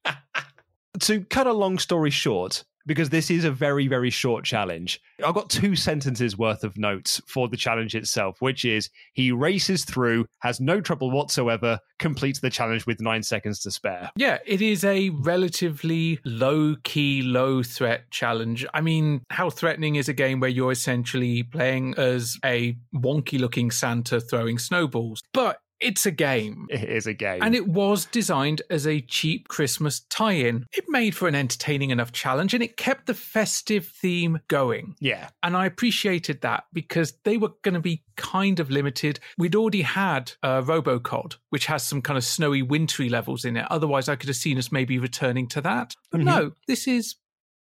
[0.99, 4.99] to cut a long story short, because this is a very, very short challenge.
[5.25, 9.85] I've got two sentences worth of notes for the challenge itself, which is he races
[9.85, 14.09] through, has no trouble whatsoever, completes the challenge with nine seconds to spare.
[14.15, 18.65] Yeah, it is a relatively low key, low threat challenge.
[18.73, 23.71] I mean, how threatening is a game where you're essentially playing as a wonky looking
[23.71, 25.21] Santa throwing snowballs?
[25.33, 26.67] But it's a game.
[26.69, 27.41] It is a game.
[27.41, 30.65] And it was designed as a cheap Christmas tie in.
[30.71, 34.95] It made for an entertaining enough challenge and it kept the festive theme going.
[34.99, 35.29] Yeah.
[35.43, 39.19] And I appreciated that because they were going to be kind of limited.
[39.37, 43.65] We'd already had uh, Robocod, which has some kind of snowy, wintry levels in it.
[43.69, 45.95] Otherwise, I could have seen us maybe returning to that.
[46.11, 46.29] But mm-hmm.
[46.29, 47.15] no, this is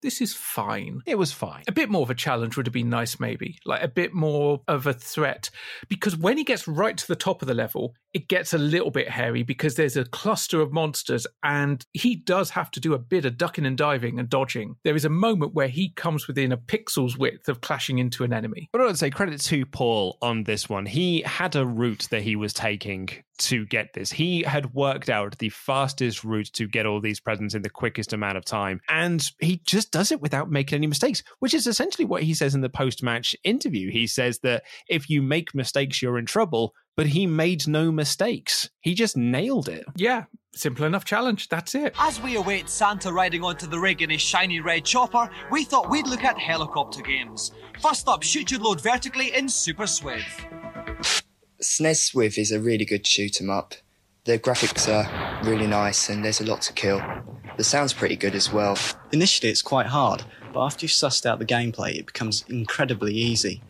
[0.03, 1.01] this is fine.
[1.05, 1.63] It was fine.
[1.67, 3.57] A bit more of a challenge would have been nice, maybe.
[3.65, 5.49] Like a bit more of a threat.
[5.87, 8.91] Because when he gets right to the top of the level, it gets a little
[8.91, 12.99] bit hairy because there's a cluster of monsters and he does have to do a
[12.99, 14.75] bit of ducking and diving and dodging.
[14.83, 18.31] There is a moment where he comes within a pixel's width of clashing into an
[18.31, 18.69] enemy.
[18.71, 20.85] But I would say credit to Paul on this one.
[20.85, 24.11] He had a route that he was taking to get this.
[24.11, 28.13] He had worked out the fastest route to get all these presents in the quickest
[28.13, 28.79] amount of time.
[28.89, 32.53] And he just does it without making any mistakes, which is essentially what he says
[32.53, 33.91] in the post match interview.
[33.91, 38.69] He says that if you make mistakes, you're in trouble but he made no mistakes.
[38.81, 39.85] He just nailed it.
[39.95, 41.49] Yeah, simple enough challenge.
[41.49, 41.93] That's it.
[41.99, 45.89] As we await Santa riding onto the rig in his shiny red chopper, we thought
[45.89, 47.51] we'd look at helicopter games.
[47.81, 50.23] First up, shoot your load vertically in Super Swiv.
[51.61, 53.75] SNES Swiv is a really good shoot 'em up.
[54.25, 57.01] The graphics are really nice and there's a lot to kill.
[57.57, 58.77] The sound's pretty good as well.
[59.11, 63.61] Initially, it's quite hard, but after you've sussed out the gameplay, it becomes incredibly easy.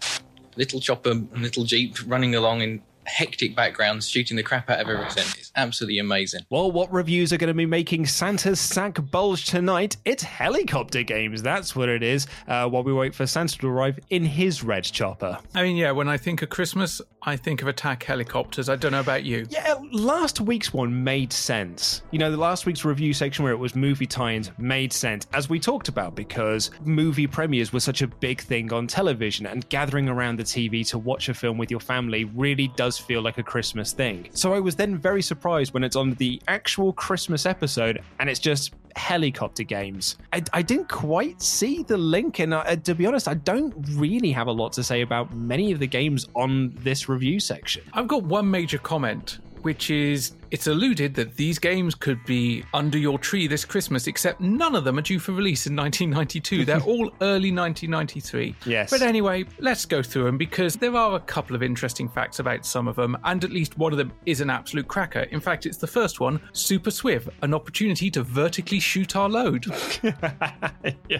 [0.55, 4.89] little chopper and little jeep running along in hectic backgrounds, shooting the crap out of
[4.89, 5.25] everything.
[5.37, 6.41] It's absolutely amazing.
[6.49, 9.97] Well, what reviews are going to be making Santa's sack bulge tonight?
[10.05, 11.41] It's helicopter games.
[11.41, 12.27] That's what it is.
[12.47, 15.37] Uh, while we wait for Santa to arrive in his red chopper.
[15.53, 18.69] I mean, yeah, when I think of Christmas, I think of attack helicopters.
[18.69, 19.45] I don't know about you.
[19.49, 22.01] Yeah, last week's one made sense.
[22.11, 25.49] You know, the last week's review section where it was movie tie-ins made sense, as
[25.49, 30.09] we talked about, because movie premieres were such a big thing on television, and gathering
[30.09, 33.43] around the TV to watch a film with your family really does feel like a
[33.43, 34.29] Christmas thing.
[34.33, 38.39] So I was then very surprised when it's on the actual Christmas episode and it's
[38.39, 40.17] just helicopter games.
[40.31, 44.31] I, I didn't quite see the link, and uh, to be honest, I don't really
[44.31, 47.83] have a lot to say about many of the games on this review section.
[47.93, 52.97] I've got one major comment, which is it's alluded that these games could be under
[52.97, 56.65] your tree this Christmas, except none of them are due for release in 1992.
[56.65, 58.55] They're all early 1993.
[58.65, 58.91] Yes.
[58.91, 62.65] But anyway, let's go through them because there are a couple of interesting facts about
[62.65, 65.21] some of them, and at least one of them is an absolute cracker.
[65.31, 69.65] In fact, it's the first one Super Swiv, an opportunity to vertically shoot our load.
[71.09, 71.19] yeah.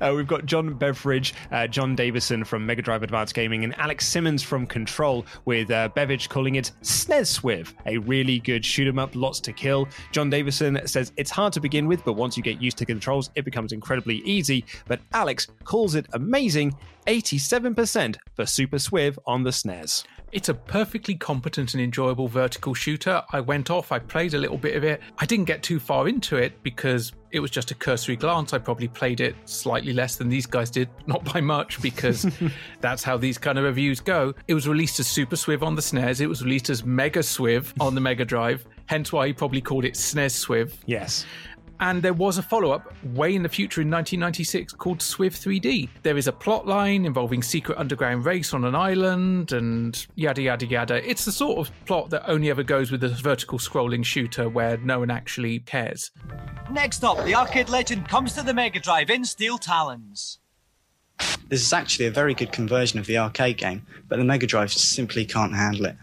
[0.00, 4.06] Uh, we've got John Beveridge, uh, John Davison from Mega Drive Advanced Gaming, and Alex
[4.06, 8.98] Simmons from Control, with uh, Beveridge calling it SNES Swiv, a really good shoot 'em
[8.98, 9.88] up, lots to kill.
[10.12, 13.30] John Davison says it's hard to begin with, but once you get used to controls,
[13.34, 14.64] it becomes incredibly easy.
[14.86, 16.74] But Alex calls it amazing
[17.06, 20.04] 87% for Super Swiv on the SNES.
[20.32, 23.22] It's a perfectly competent and enjoyable vertical shooter.
[23.32, 25.02] I went off, I played a little bit of it.
[25.18, 28.54] I didn't get too far into it because it was just a cursory glance.
[28.54, 32.26] I probably played it slightly less than these guys did, not by much, because
[32.80, 34.32] that's how these kind of reviews go.
[34.48, 37.72] It was released as Super Swiv on the SNES, it was released as Mega Swiv
[37.78, 40.72] on the Mega Drive, hence why he probably called it SNES Swiv.
[40.86, 41.26] Yes.
[41.80, 45.88] And there was a follow up way in the future in 1996 called Swiv 3D.
[46.02, 50.66] There is a plot line involving secret underground race on an island and yada yada
[50.66, 51.08] yada.
[51.08, 54.76] It's the sort of plot that only ever goes with a vertical scrolling shooter where
[54.78, 56.10] no one actually cares.
[56.70, 60.38] Next up, the arcade legend comes to the Mega Drive in Steel Talons.
[61.48, 64.72] This is actually a very good conversion of the arcade game, but the Mega Drive
[64.72, 65.96] simply can't handle it.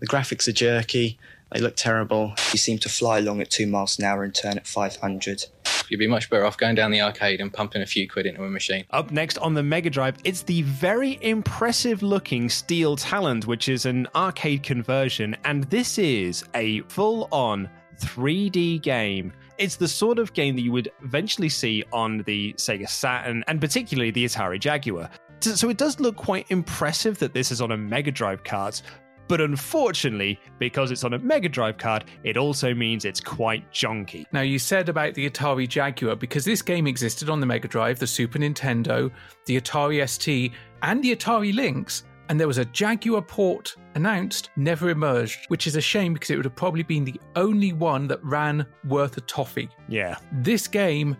[0.00, 1.18] The graphics are jerky,
[1.52, 2.34] they look terrible.
[2.52, 5.46] You seem to fly along at 2 miles an hour and turn at 500.
[5.88, 8.44] You'd be much better off going down the arcade and pumping a few quid into
[8.44, 8.84] a machine.
[8.90, 13.86] Up next on the Mega Drive, it's the very impressive looking Steel Talons, which is
[13.86, 19.32] an arcade conversion, and this is a full on 3D game.
[19.56, 23.60] It's the sort of game that you would eventually see on the Sega Saturn and
[23.60, 25.08] particularly the Atari Jaguar.
[25.40, 28.80] So it does look quite impressive that this is on a Mega Drive card,
[29.28, 34.24] but unfortunately, because it's on a Mega Drive card, it also means it's quite junky.
[34.32, 37.98] Now, you said about the Atari Jaguar, because this game existed on the Mega Drive,
[37.98, 39.10] the Super Nintendo,
[39.46, 44.90] the Atari ST, and the Atari Lynx, and there was a Jaguar port announced, never
[44.90, 48.22] emerged, which is a shame because it would have probably been the only one that
[48.24, 49.68] ran worth a toffee.
[49.88, 50.16] Yeah.
[50.32, 51.16] This game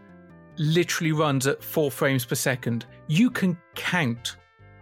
[0.59, 2.85] literally runs at four frames per second.
[3.07, 4.37] You can count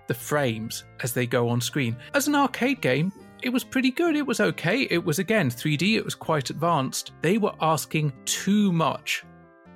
[0.06, 1.96] the frames as they go on screen.
[2.14, 4.16] As an arcade game, it was pretty good.
[4.16, 4.82] It was okay.
[4.90, 7.12] It was again 3D, it was quite advanced.
[7.22, 9.24] They were asking too much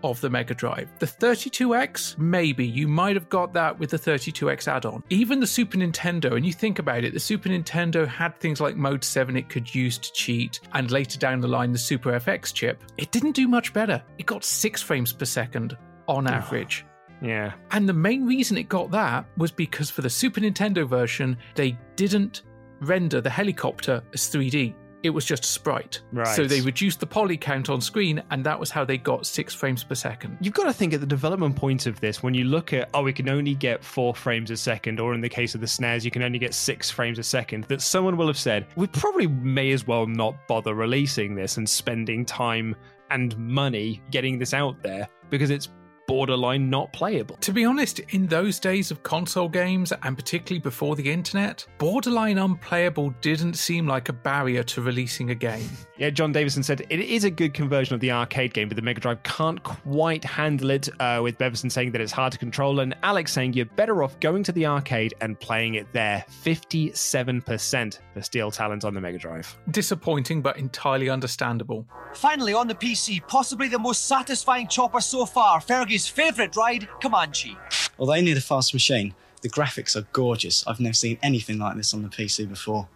[0.03, 0.89] of the Mega Drive.
[0.99, 5.05] The 32X, maybe you might have got that with the 32X add on.
[5.11, 8.77] Even the Super Nintendo, and you think about it, the Super Nintendo had things like
[8.77, 12.53] Mode 7 it could use to cheat, and later down the line, the Super FX
[12.53, 12.83] chip.
[12.97, 14.03] It didn't do much better.
[14.19, 15.77] It got six frames per second
[16.09, 16.85] on average.
[17.23, 17.53] Yeah.
[17.71, 21.79] And the main reason it got that was because for the Super Nintendo version, they
[21.97, 22.43] didn't
[22.81, 24.75] render the helicopter as 3D.
[25.03, 26.03] It was just a sprite.
[26.13, 26.27] Right.
[26.37, 29.55] So they reduced the poly count on screen, and that was how they got six
[29.55, 30.37] frames per second.
[30.43, 33.03] You've got to think at the development point of this, when you look at, oh,
[33.03, 36.05] we can only get four frames a second, or in the case of the SNES,
[36.05, 39.27] you can only get six frames a second, that someone will have said, we probably
[39.27, 42.77] may as well not bother releasing this and spending time
[43.11, 45.71] and money getting this out there because it's
[46.11, 47.37] borderline not playable.
[47.37, 52.37] To be honest, in those days of console games, and particularly before the internet, borderline
[52.39, 55.71] unplayable didn't seem like a barrier to releasing a game.
[56.01, 58.81] Yeah, John Davison said it is a good conversion of the arcade game, but the
[58.81, 60.89] Mega Drive can't quite handle it.
[60.99, 64.19] Uh, with Bevison saying that it's hard to control, and Alex saying you're better off
[64.19, 66.25] going to the arcade and playing it there.
[66.43, 69.55] 57% for Steel Talons on the Mega Drive.
[69.73, 71.85] Disappointing, but entirely understandable.
[72.15, 77.59] Finally, on the PC, possibly the most satisfying chopper so far, Fergie's favourite ride, Comanche.
[77.99, 80.67] Although they need a fast machine, the graphics are gorgeous.
[80.67, 82.89] I've never seen anything like this on the PC before.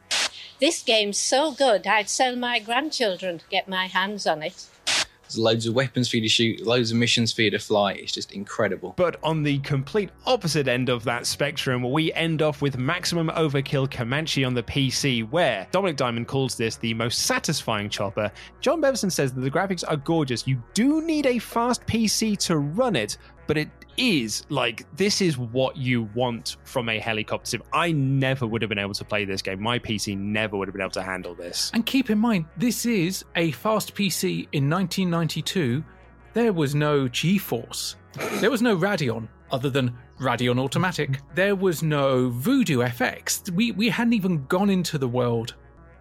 [0.64, 4.64] This game's so good, I'd sell my grandchildren to get my hands on it.
[4.86, 7.92] There's loads of weapons for you to shoot, loads of missions for you to fly.
[7.92, 8.94] It's just incredible.
[8.96, 13.90] But on the complete opposite end of that spectrum, we end off with Maximum Overkill
[13.90, 18.32] Comanche on the PC, where Dominik Diamond calls this the most satisfying chopper.
[18.62, 20.46] John Beverson says that the graphics are gorgeous.
[20.46, 25.38] You do need a fast PC to run it, but it is like this is
[25.38, 27.62] what you want from a helicopter sim.
[27.72, 29.62] I never would have been able to play this game.
[29.62, 31.70] My PC never would have been able to handle this.
[31.74, 35.84] And keep in mind, this is a fast PC in 1992.
[36.32, 37.96] There was no GeForce.
[38.40, 41.20] There was no Radeon other than Radion Automatic.
[41.34, 43.50] There was no Voodoo FX.
[43.50, 45.54] We, we hadn't even gone into the world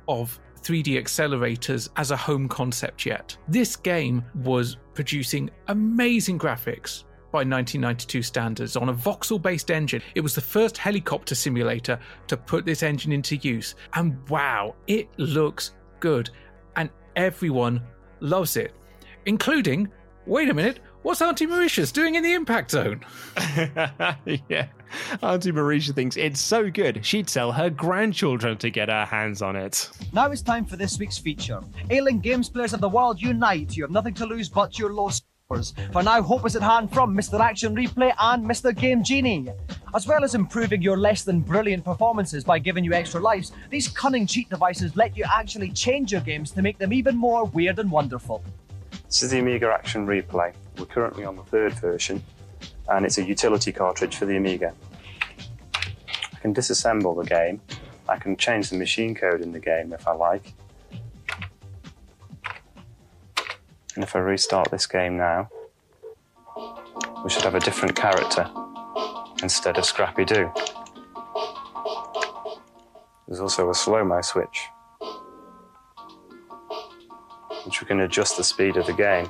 [0.07, 3.37] of 3D accelerators as a home concept yet.
[3.47, 7.03] This game was producing amazing graphics
[7.33, 10.03] by 1992 standards on a voxel based engine.
[10.13, 13.73] It was the first helicopter simulator to put this engine into use.
[13.95, 16.29] And wow, it looks good.
[16.75, 17.81] And everyone
[18.19, 18.71] loves it,
[19.25, 19.91] including,
[20.27, 23.03] wait a minute, what's Auntie Mauritius doing in the impact zone?
[24.47, 24.67] yeah.
[25.23, 29.55] Auntie Marisha thinks it's so good, she'd sell her grandchildren to get her hands on
[29.55, 29.89] it.
[30.13, 31.61] Now it's time for this week's feature.
[31.89, 33.75] Ailing Games players of the world, unite.
[33.75, 35.09] You have nothing to lose but your low
[35.91, 37.39] For now, hope is at hand from Mr.
[37.39, 38.75] Action Replay and Mr.
[38.75, 39.49] Game Genie.
[39.95, 43.87] As well as improving your less than brilliant performances by giving you extra lives, these
[43.87, 47.77] cunning cheat devices let you actually change your games to make them even more weird
[47.77, 48.43] and wonderful.
[49.05, 50.53] This is the Amiga Action Replay.
[50.79, 52.23] We're currently on the third version,
[52.89, 54.73] and it's a utility cartridge for the Amiga.
[55.75, 57.61] I can disassemble the game.
[58.09, 60.53] I can change the machine code in the game if I like.
[63.95, 65.49] And if I restart this game now,
[67.23, 68.49] we should have a different character
[69.41, 70.51] instead of Scrappy Doo.
[73.27, 74.67] There's also a slow mo switch,
[77.65, 79.29] which we can adjust the speed of the game.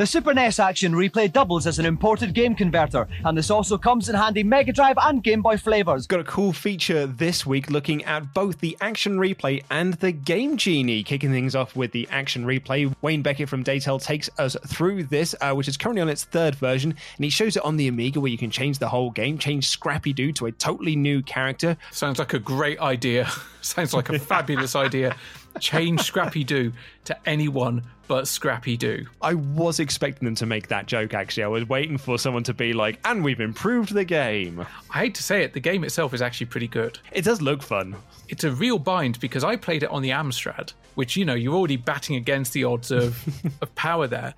[0.00, 4.08] The Super NES Action Replay doubles as an imported game converter, and this also comes
[4.08, 6.06] in handy Mega Drive and Game Boy flavors.
[6.06, 10.56] Got a cool feature this week looking at both the Action Replay and the Game
[10.56, 11.02] Genie.
[11.02, 15.34] Kicking things off with the Action Replay, Wayne Beckett from Datel takes us through this,
[15.42, 18.20] uh, which is currently on its third version, and he shows it on the Amiga
[18.20, 21.76] where you can change the whole game, change Scrappy Doo to a totally new character.
[21.90, 23.28] Sounds like a great idea.
[23.60, 25.14] Sounds like a fabulous idea.
[25.58, 26.72] Change Scrappy Doo
[27.04, 29.06] to anyone but Scrappy Doo.
[29.22, 31.44] I was expecting them to make that joke, actually.
[31.44, 34.66] I was waiting for someone to be like, and we've improved the game.
[34.90, 36.98] I hate to say it, the game itself is actually pretty good.
[37.12, 37.94] It does look fun.
[38.28, 41.54] It's a real bind because I played it on the Amstrad, which, you know, you're
[41.54, 43.24] already batting against the odds of,
[43.62, 44.34] of power there.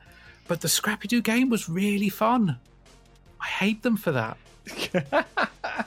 [0.48, 2.58] But the Scrappy Doo game was really fun.
[3.40, 4.36] I hate them for that.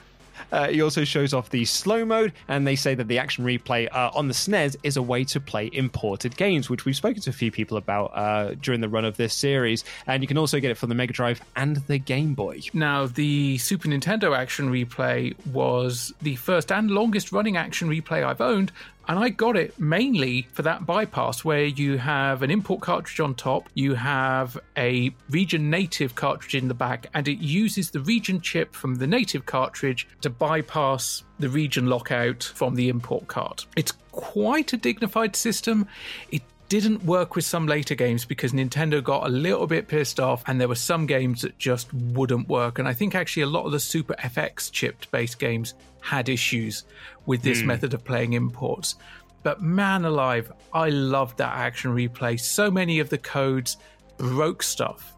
[0.52, 3.88] Uh, he also shows off the slow mode, and they say that the action replay
[3.92, 7.30] uh, on the SNES is a way to play imported games, which we've spoken to
[7.30, 9.84] a few people about uh, during the run of this series.
[10.06, 12.60] And you can also get it from the Mega Drive and the Game Boy.
[12.72, 18.40] Now, the Super Nintendo action replay was the first and longest running action replay I've
[18.40, 18.72] owned,
[19.08, 23.34] and I got it mainly for that bypass where you have an import cartridge on
[23.34, 28.40] top, you have a region native cartridge in the back, and it uses the region
[28.40, 33.66] chip from the native cartridge to bypass the region lockout from the import cart.
[33.76, 35.86] It's quite a dignified system.
[36.30, 40.42] It didn't work with some later games because Nintendo got a little bit pissed off
[40.46, 42.78] and there were some games that just wouldn't work.
[42.78, 46.84] And I think actually a lot of the Super FX chipped based games had issues
[47.26, 47.68] with this Hmm.
[47.68, 48.96] method of playing imports.
[49.42, 52.38] But man alive, I loved that action replay.
[52.40, 53.76] So many of the codes
[54.18, 55.12] broke stuff.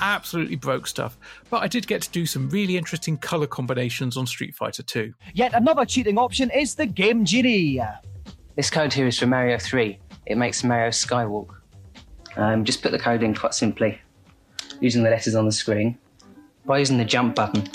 [0.00, 1.16] Absolutely broke stuff.
[1.48, 5.14] But I did get to do some really interesting color combinations on Street Fighter 2.
[5.32, 7.80] Yet another cheating option is the Game Genie.
[8.56, 9.98] This code here is for Mario 3.
[10.26, 11.54] It makes Mario skywalk.
[12.36, 14.00] Um, just put the code in quite simply
[14.80, 15.98] using the letters on the screen.
[16.64, 17.68] By using the jump button,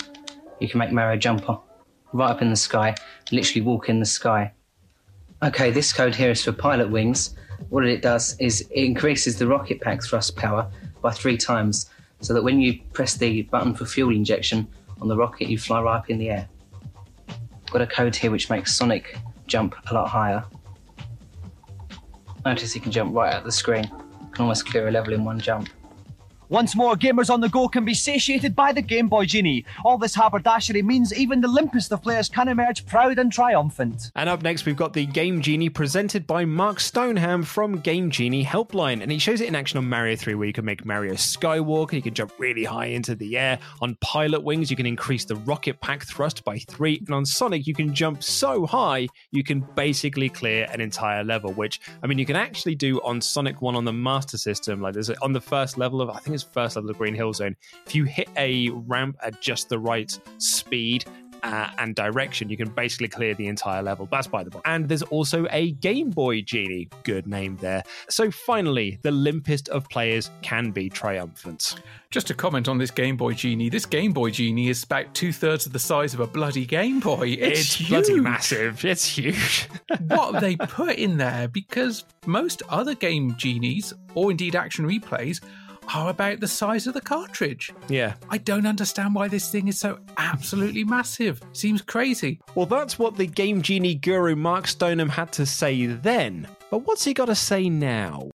[0.60, 2.94] you can make Mario jump up, right up in the sky,
[3.30, 4.52] literally walk in the sky.
[5.42, 7.36] Okay, this code here is for pilot wings.
[7.68, 10.70] What it does is it increases the rocket pack thrust power
[11.02, 11.90] by three times,
[12.20, 14.66] so that when you press the button for fuel injection
[15.00, 16.48] on the rocket, you fly right up in the air.
[17.70, 20.44] Got a code here which makes Sonic jump a lot higher.
[22.48, 23.84] Notice he can jump right out the screen.
[23.84, 25.68] Can almost clear a level in one jump.
[26.50, 29.66] Once more, gamers on the go can be satiated by the Game Boy Genie.
[29.84, 34.10] All this haberdashery means even the limpest of players can emerge proud and triumphant.
[34.16, 38.46] And up next, we've got the Game Genie presented by Mark Stoneham from Game Genie
[38.46, 39.02] Helpline.
[39.02, 41.92] And he shows it in action on Mario 3, where you can make Mario Skywalker,
[41.92, 43.58] you can jump really high into the air.
[43.82, 46.96] On Pilot Wings, you can increase the rocket pack thrust by three.
[47.06, 51.52] And on Sonic, you can jump so high, you can basically clear an entire level,
[51.52, 54.80] which, I mean, you can actually do on Sonic 1 on the Master System.
[54.80, 57.56] Like, there's on the first level of, I think first level of Green Hill Zone,
[57.86, 61.04] if you hit a ramp at just the right speed,
[61.42, 64.08] uh, and direction, you can basically clear the entire level.
[64.10, 64.62] That's by the book.
[64.64, 66.88] And there's also a Game Boy Genie.
[67.04, 67.82] Good name there.
[68.08, 71.76] So finally, the limpest of players can be triumphant.
[72.10, 75.32] Just to comment on this Game Boy Genie, this Game Boy Genie is about two
[75.32, 77.28] thirds of the size of a bloody Game Boy.
[77.28, 78.84] It's, It's bloody massive.
[78.84, 79.68] It's huge.
[80.08, 81.48] what have they put in there?
[81.48, 85.40] Because most other game genies, or indeed action replays,
[85.94, 87.72] are about the size of the cartridge.
[87.88, 88.14] Yeah.
[88.28, 91.40] I don't understand why this thing is so absolutely massive.
[91.52, 92.40] Seems crazy.
[92.54, 96.46] Well, that's what the Game Genie guru Mark Stoneham had to say then.
[96.70, 98.30] But what's he got to say now?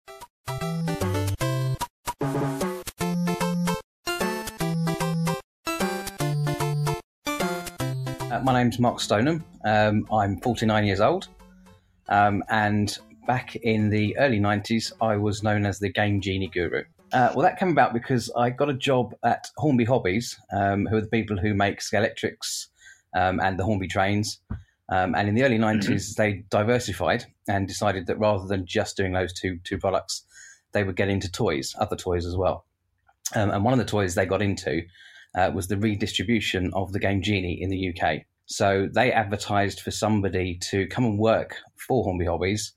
[8.31, 9.43] Uh, my name's Mark Stoneham.
[9.65, 11.27] Um, I'm 49 years old.
[12.07, 12.97] Um, and
[13.27, 16.83] back in the early 90s, I was known as the Game Genie Guru.
[17.11, 20.97] Uh, well, that came about because I got a job at Hornby Hobbies, um, who
[20.97, 22.67] are the people who make Scalextrics
[23.15, 24.39] um, and the Hornby trains.
[24.91, 29.13] Um, and in the early 90s, they diversified and decided that rather than just doing
[29.13, 30.23] those two, two products,
[30.71, 32.65] they would get into toys, other toys as well.
[33.35, 34.81] Um, and one of the toys they got into
[35.35, 38.21] uh, was the redistribution of the game Genie in the UK.
[38.45, 42.73] So they advertised for somebody to come and work for Hornby Hobbies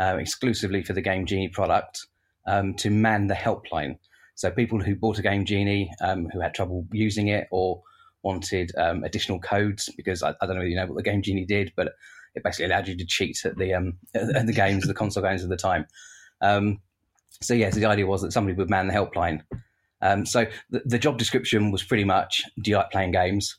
[0.00, 2.06] uh, exclusively for the Game Genie product
[2.46, 3.98] um, to man the helpline.
[4.34, 7.82] So people who bought a Game Genie um, who had trouble using it or
[8.22, 11.44] wanted um, additional codes because I, I don't know you know what the Game Genie
[11.44, 11.94] did, but
[12.34, 15.42] it basically allowed you to cheat at the um, at the games, the console games
[15.42, 15.86] of the time.
[16.40, 16.80] Um,
[17.40, 19.42] so yes, the idea was that somebody would man the helpline.
[20.00, 23.56] Um, so the, the job description was pretty much, "Do you like playing games?"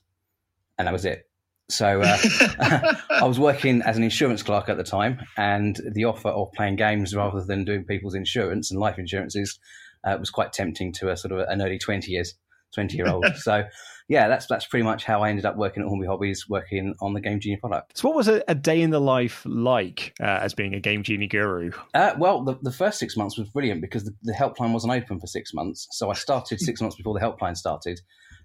[0.78, 1.30] And that was it.
[1.70, 2.18] So uh,
[3.10, 6.76] I was working as an insurance clerk at the time, and the offer of playing
[6.76, 9.60] games rather than doing people's insurance and life insurances
[10.04, 12.36] uh, was quite tempting to a sort of an early twenty years,
[12.74, 13.26] twenty year old.
[13.36, 13.64] so
[14.10, 17.14] yeah, that's that's pretty much how I ended up working at Hornby Hobbies, working on
[17.14, 17.98] the Game Genie product.
[17.98, 21.04] So, what was a, a day in the life like uh, as being a Game
[21.04, 21.72] Genie guru?
[21.94, 25.20] Uh, well, the, the first six months was brilliant because the, the helpline wasn't open
[25.20, 25.88] for six months.
[25.92, 28.02] So I started six months before the helpline started.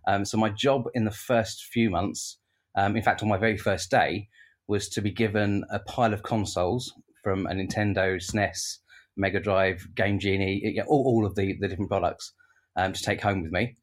[0.06, 2.38] Um, so my job in the first few months,
[2.78, 4.28] um, in fact, on my very first day,
[4.68, 6.92] was to be given a pile of consoles
[7.24, 8.78] from a Nintendo, SNES,
[9.16, 12.32] Mega Drive, Game Genie, all, all of the, the different products
[12.76, 13.76] um, to take home with me.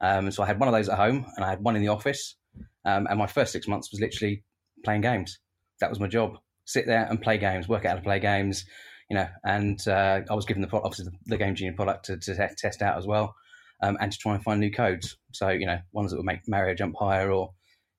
[0.00, 1.88] Um, so I had one of those at home and I had one in the
[1.88, 2.36] office.
[2.84, 4.42] Um, and my first six months was literally
[4.84, 5.38] playing games.
[5.80, 6.36] That was my job.
[6.64, 8.64] Sit there and play games, work out how to play games,
[9.08, 9.28] you know.
[9.44, 12.82] And uh, I was given the obviously the, the Game Genie product to, to test
[12.82, 13.34] out as well,
[13.82, 15.16] um, and to try and find new codes.
[15.32, 17.50] So you know, ones that would make Mario jump higher or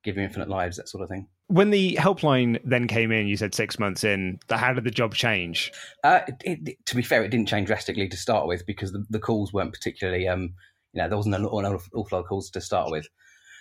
[0.04, 1.28] give you infinite lives, that sort of thing.
[1.47, 4.39] When the helpline then came in, you said six months in.
[4.49, 5.72] How did the job change?
[6.04, 9.06] Uh, it, it, to be fair, it didn't change drastically to start with because the,
[9.10, 10.54] the calls weren't particularly, um,
[10.93, 13.08] you know, there wasn't an awful, lot of calls to start with.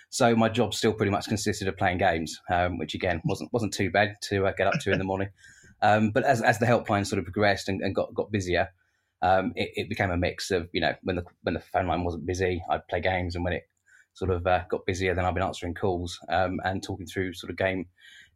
[0.09, 3.73] So my job still pretty much consisted of playing games, um, which again wasn't wasn't
[3.73, 5.29] too bad to uh, get up to in the morning.
[5.83, 8.69] Um, but as as the helpline sort of progressed and, and got got busier,
[9.23, 12.03] um, it, it, became a mix of you know when the when the phone line
[12.03, 13.63] wasn't busy, I'd play games, and when it
[14.13, 17.49] sort of uh, got busier, then I've been answering calls um, and talking through sort
[17.49, 17.85] of game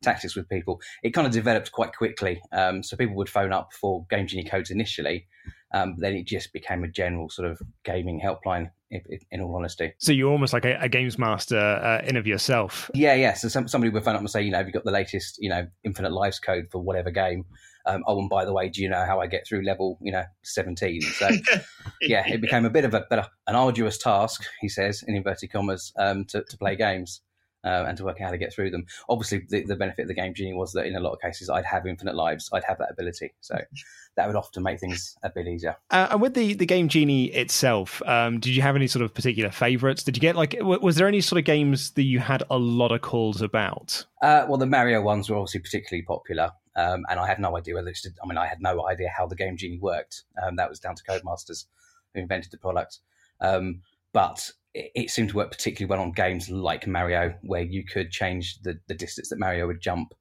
[0.02, 0.80] tactics with people.
[1.04, 2.42] It kind of developed quite quickly.
[2.52, 5.28] Um, so people would phone up for Game Genie codes initially,
[5.74, 8.72] um, then it just became a general sort of gaming helpline.
[8.92, 12.16] If, if, in all honesty, so you're almost like a, a games master uh, in
[12.16, 12.90] of yourself.
[12.94, 13.34] Yeah, yeah.
[13.34, 15.38] So some, somebody would phone up and say, you know, have you got the latest,
[15.42, 17.46] you know, Infinite Lives code for whatever game?
[17.86, 20.12] Um, oh, and by the way, do you know how I get through level, you
[20.12, 21.02] know, 17?
[21.02, 21.30] So,
[22.02, 25.52] yeah, it became a bit of a, of an arduous task, he says, in inverted
[25.52, 27.22] commas, um, to, to play games.
[27.64, 28.86] Uh, and to work out how to get through them.
[29.10, 31.50] Obviously, the, the, benefit of the game genie was that in a lot of cases,
[31.50, 32.48] I'd have infinite lives.
[32.54, 33.58] I'd have that ability, so
[34.18, 35.76] that would often make things a bit easier.
[35.90, 39.16] Uh, and with the the game genie itself, um, did you have any sort of
[39.16, 40.04] particular favourites?
[40.04, 42.92] Did you get like, was there any sort of games that you had a lot
[42.92, 44.06] of calls about?
[44.22, 46.52] Uh, well, the Mario ones were obviously particularly popular.
[46.76, 48.06] Um, and I had no idea whether it's.
[48.06, 50.24] I mean, I had no idea how the game genie worked.
[50.44, 51.66] Um, that was down to Codemasters
[52.14, 53.00] who invented the product.
[53.42, 53.82] Um,
[54.14, 58.12] but it, it, seemed to work particularly well on games like Mario, where you could
[58.12, 60.14] change the, the distance that Mario would jump,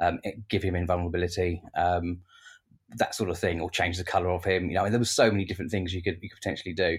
[0.00, 2.20] um, give him invulnerability, um,
[2.96, 4.68] that sort of thing, or change the color of him.
[4.68, 6.98] You know, there was so many different things you could you could potentially do.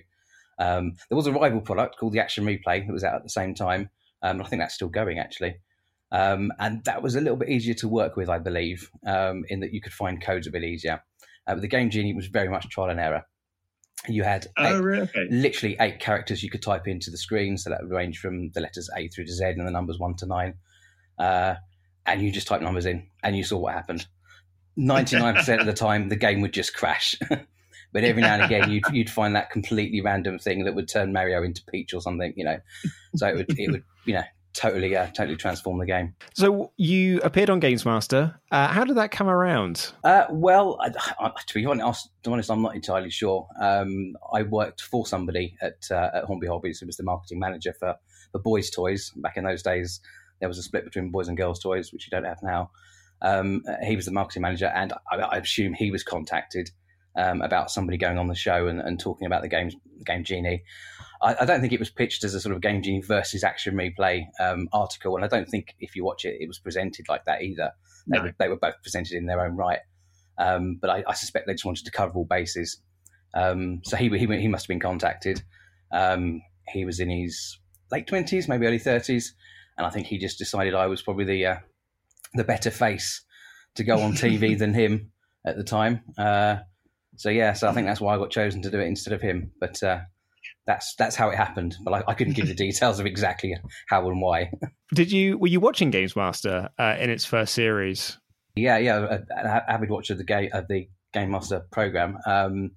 [0.60, 3.30] Um, there was a rival product called the Action Replay that was out at the
[3.30, 3.90] same time.
[4.22, 5.56] I think that's still going actually.
[6.12, 9.60] Um, and that was a little bit easier to work with, I believe, um, in
[9.60, 11.04] that you could find codes a bit easier.
[11.46, 13.24] Uh, but the Game Genie was very much trial and error.
[14.08, 15.10] You had Oh, eight- really?
[15.30, 18.62] Literally eight characters you could type into the screen, so that would range from the
[18.62, 20.56] letters A through to Z and the numbers one to nine.
[21.18, 21.56] Uh,
[22.06, 24.08] and you just type numbers in, and you saw what happened.
[24.78, 27.16] Ninety-nine percent of the time, the game would just crash.
[27.92, 31.12] but every now and again, you'd, you'd find that completely random thing that would turn
[31.12, 32.58] Mario into Peach or something, you know.
[33.16, 34.24] So it would, it would, you know,
[34.60, 36.14] totally, uh, totally transform the game.
[36.34, 38.40] So you appeared on Games Master.
[38.52, 39.94] Uh, how did that come around?
[40.04, 43.48] Uh, well, I, I, to be honest, to be honest, I'm not entirely sure.
[43.62, 47.74] Um, I worked for somebody at uh, at Hornby Hobbies, who was the marketing manager
[47.80, 47.96] for
[48.34, 49.12] the boys' toys.
[49.16, 50.02] Back in those days,
[50.40, 52.72] there was a split between boys and girls' toys, which you don't have now.
[53.22, 56.70] Um, he was the marketing manager, and I, I assume he was contacted
[57.16, 59.72] um, about somebody going on the show and, and talking about the game
[60.06, 60.64] game genie.
[61.22, 63.76] I, I don't think it was pitched as a sort of game genie versus action
[63.76, 67.26] replay um, article, and I don't think if you watch it, it was presented like
[67.26, 67.72] that either.
[68.08, 68.24] They, No.
[68.24, 69.80] were, they were both presented in their own right,
[70.38, 72.82] um, but I, I suspect they just wanted to cover all bases.
[73.34, 75.44] Um, so he, he he must have been contacted.
[75.92, 77.60] Um, he was in his
[77.92, 79.36] late twenties, maybe early thirties,
[79.78, 81.58] and I think he just decided I was probably the uh,
[82.34, 83.24] the better face
[83.76, 85.12] to go on TV than him
[85.46, 86.02] at the time.
[86.18, 86.58] Uh,
[87.18, 89.22] so yeah, so I think that's why I got chosen to do it instead of
[89.22, 89.52] him.
[89.60, 90.00] But uh,
[90.70, 91.76] that's that's how it happened.
[91.84, 93.58] But I, I couldn't give the details of exactly
[93.88, 94.52] how and why.
[94.94, 98.20] Did you were you watching Games Master uh, in its first series?
[98.56, 102.72] Yeah, yeah, an avid watcher of the game of the Game Master program, um,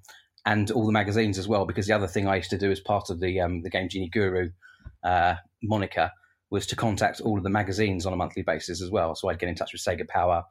[0.47, 1.66] and all the magazines as well.
[1.66, 3.90] Because the other thing I used to do as part of the um, the Game
[3.90, 4.49] Genie Guru
[5.05, 6.11] uh, moniker
[6.49, 9.14] was to contact all of the magazines on a monthly basis as well.
[9.14, 10.45] So I'd get in touch with Sega Power,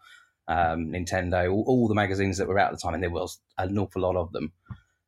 [0.48, 3.39] um, Nintendo, all, all the magazines that were out at the time, and there was
[3.58, 4.52] an awful lot of them.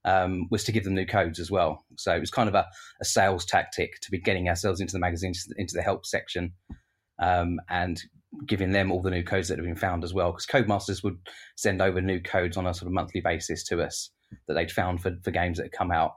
[0.06, 1.86] Um, was to give them new codes as well.
[1.98, 2.68] So it was kind of a,
[3.02, 6.52] a sales tactic to be getting ourselves into the magazines, into the help section,
[7.22, 8.02] um, and
[8.46, 10.32] giving them all the new codes that have been found as well.
[10.32, 11.18] Because Codemasters would
[11.56, 14.10] send over new codes on a sort of monthly basis to us
[14.48, 16.16] that they'd found for, for games that had come out.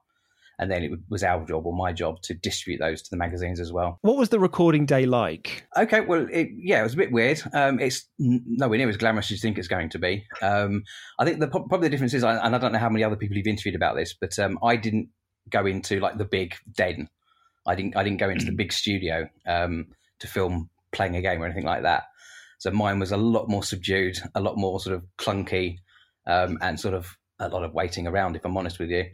[0.59, 3.61] And then it was our job or my job to distribute those to the magazines
[3.61, 3.99] as well.
[4.01, 5.67] What was the recording day like?
[5.77, 7.43] Okay, well, it, yeah, it was a bit weird.
[7.53, 10.25] Um, it's nowhere near as glamorous as you think it's going to be.
[10.41, 10.83] Um,
[11.19, 13.37] I think the probably the difference is, and I don't know how many other people
[13.37, 15.11] you've interviewed about this, but um, I didn't
[15.51, 17.09] go into like the big den.
[17.67, 17.97] I didn't.
[17.97, 19.89] I didn't go into the big studio um,
[20.21, 22.05] to film playing a game or anything like that.
[22.59, 25.81] So mine was a lot more subdued, a lot more sort of clunky,
[26.27, 28.37] um, and sort of a lot of waiting around.
[28.37, 29.05] If I'm honest with you.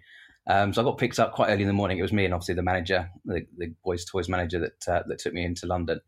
[0.49, 1.99] Um, so I got picked up quite early in the morning.
[1.99, 5.18] It was me and obviously the manager, the, the boys' toys manager that uh, that
[5.18, 6.01] took me into London.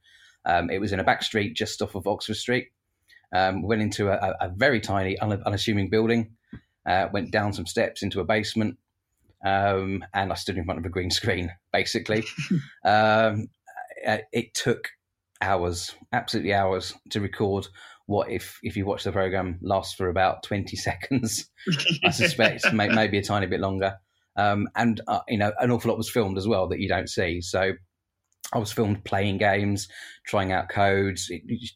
[0.45, 2.68] Um, it was in a back street just off of Oxford Street.
[3.32, 6.32] Um, we went into a, a- very tiny, un- unassuming building.
[6.87, 8.76] Uh, went down some steps into a basement,
[9.45, 11.51] um, and I stood in front of a green screen.
[11.72, 12.24] Basically,
[12.85, 13.47] um,
[14.07, 14.91] uh, it took
[15.41, 17.66] hours, absolutely hours, to record
[18.07, 21.49] what if if you watch the program lasts for about twenty seconds.
[22.05, 23.97] I suspect may, maybe a tiny bit longer.
[24.37, 27.09] Um, and uh, you know, an awful lot was filmed as well that you don't
[27.09, 27.41] see.
[27.41, 27.72] So
[28.53, 29.89] I was filmed playing games,
[30.26, 31.30] trying out codes,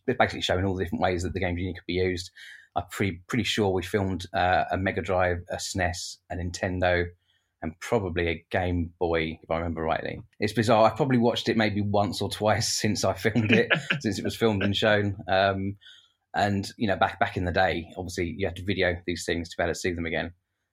[0.06, 2.30] basically showing all the different ways that the game genie could be used.
[2.76, 7.06] I'm pretty pretty sure we filmed uh, a Mega Drive, a SNES, a Nintendo,
[7.62, 10.20] and probably a Game Boy, if I remember rightly.
[10.38, 10.84] It's bizarre.
[10.84, 13.68] I've probably watched it maybe once or twice since I filmed it,
[14.00, 15.16] since it was filmed and shown.
[15.28, 15.76] Um,
[16.34, 19.48] and you know, back back in the day, obviously you had to video these things
[19.48, 20.32] to be able to see them again.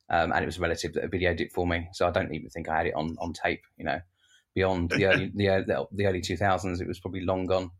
[0.10, 2.49] Um, and it was a relative that videoed it for me, so I don't even
[2.49, 3.62] think I had it on, on tape.
[3.78, 3.99] You know,
[4.53, 7.72] beyond the early the, the early two thousands, it was probably long gone.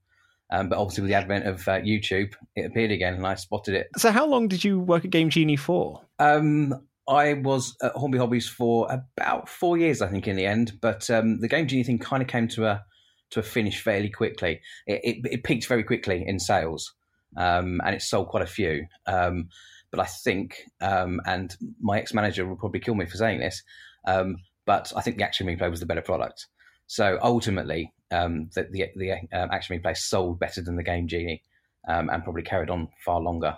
[0.52, 3.74] Um, but obviously, with the advent of uh, YouTube, it appeared again, and I spotted
[3.74, 3.88] it.
[3.98, 6.02] So how long did you work at Game Genie for?
[6.20, 6.74] Um,
[7.08, 10.80] I was at Hornby Hobbies for about four years, I think, in the end.
[10.82, 12.86] But um, the Game Genie thing kind of came to a
[13.32, 14.62] to a finish fairly quickly.
[14.86, 16.94] It, it, it peaked very quickly in sales,
[17.38, 18.86] um, and it sold quite a few.
[19.08, 19.50] Um,
[19.96, 23.64] but I think, um, and my ex manager will probably kill me for saying this,
[24.06, 26.48] um, but I think the Action Replay was the better product.
[26.88, 31.44] So ultimately, um, the the, the um, Action Replay sold better than the Game Genie,
[31.88, 33.58] um, and probably carried on far longer.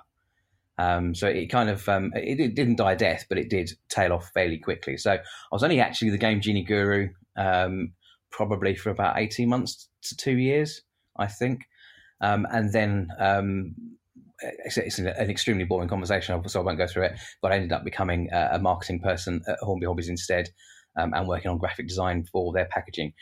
[0.78, 4.14] Um, so it kind of it, it didn't die a death, but it did tail
[4.14, 4.98] off fairly quickly.
[4.98, 5.20] So I
[5.52, 7.10] was only actually the Game Genie guru
[8.30, 10.84] probably for about eighteen months to two years,
[11.18, 11.62] I think,
[12.22, 13.10] and then
[14.40, 17.20] it's, it's an, an extremely boring conversation, so I won't go through it.
[17.42, 20.50] But I ended up becoming a, a marketing person at Hornby Hobbies instead,
[20.98, 23.14] um, and working on graphic design for their packaging.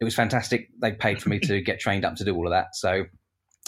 [0.00, 0.68] It was fantastic.
[0.80, 2.74] They paid for me to get trained up to do all of that.
[2.74, 3.04] So,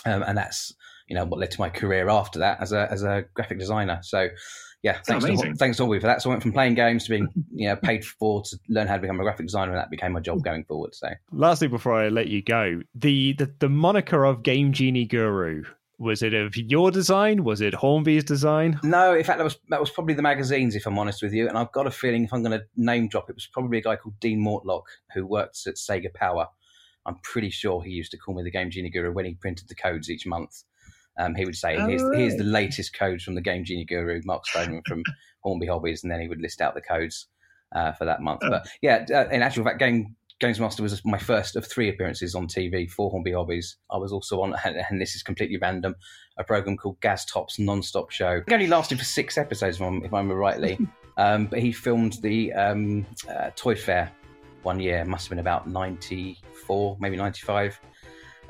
[0.05, 0.75] um, and that's
[1.09, 4.01] you know what led to my career after that as a as a graphic designer.
[4.03, 4.29] So,
[4.83, 6.23] yeah, thanks, to, thanks to Hornby for that.
[6.23, 8.97] So I went from playing games to being you know paid for to learn how
[8.97, 10.95] to become a graphic designer, and that became my job going forward.
[10.95, 15.63] So Lastly, before I let you go, the, the the moniker of Game Genie Guru
[15.99, 17.43] was it of your design?
[17.43, 18.79] Was it Hornby's design?
[18.83, 21.49] No, in fact, that was that was probably the magazines, if I'm honest with you.
[21.49, 23.83] And I've got a feeling, if I'm going to name drop, it was probably a
[23.83, 26.47] guy called Dean Mortlock who works at Sega Power.
[27.05, 29.69] I'm pretty sure he used to call me the Game Genie Guru when he printed
[29.69, 30.63] the codes each month.
[31.19, 34.21] Um, he would say, Oh, here's, here's the latest codes from the Game Genie Guru,
[34.25, 35.03] Mark Stoneham from
[35.41, 37.27] Hornby Hobbies, and then he would list out the codes
[37.75, 38.41] uh, for that month.
[38.45, 38.51] Oh.
[38.51, 42.37] But yeah, uh, in actual fact, Game Games Master was my first of three appearances
[42.37, 43.77] on TV for Hornby Hobbies.
[43.91, 45.97] I was also on, and this is completely random,
[46.39, 48.43] a program called Gaz Top's Non-Stop Show.
[48.47, 50.79] It only lasted for six episodes, if I'm, if I remember rightly.
[51.17, 54.13] um, but he filmed the um, uh, Toy Fair
[54.63, 57.81] one year, must have been about 94, maybe 95,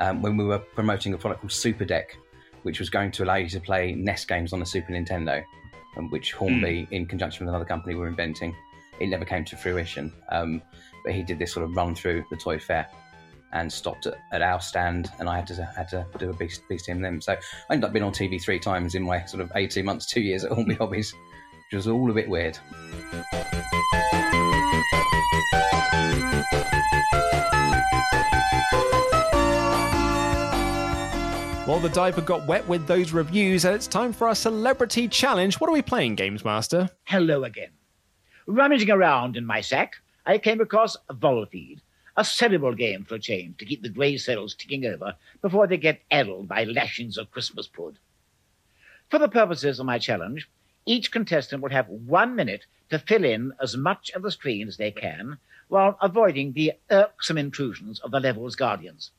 [0.01, 2.19] um, when we were promoting a product called Super Deck,
[2.65, 5.43] which was going to allow you to play NES games on the Super Nintendo,
[6.11, 8.55] which Hornby, in conjunction with another company, were inventing.
[9.01, 10.61] It never came to fruition, um,
[11.05, 12.89] but he did this sort of run through the toy fair
[13.53, 16.63] and stopped at, at our stand, and I had to had to do a beast
[16.69, 17.21] beast him them.
[17.21, 20.07] So I ended up being on TV three times in my sort of eighteen months,
[20.07, 22.59] two years at Hornby Hobbies, which was all a bit weird.
[31.67, 35.61] Well, the diaper got wet with those reviews, and it's time for our celebrity challenge.
[35.61, 36.89] What are we playing, Games Master?
[37.05, 37.73] Hello again.
[38.47, 39.97] Rummaging around in my sack,
[40.29, 41.81] I came across Volfied,
[42.15, 45.79] a cerebral game for a change to keep the grey cells ticking over before they
[45.79, 47.99] get addled by lashings of Christmas pud.
[49.09, 50.47] For the purposes of my challenge,
[50.85, 54.77] each contestant will have one minute to fill in as much of the screen as
[54.77, 59.13] they can while avoiding the irksome intrusions of the level's guardians.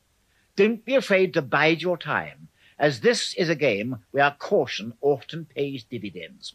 [0.56, 5.46] Don't be afraid to bide your time, as this is a game where caution often
[5.46, 6.54] pays dividends.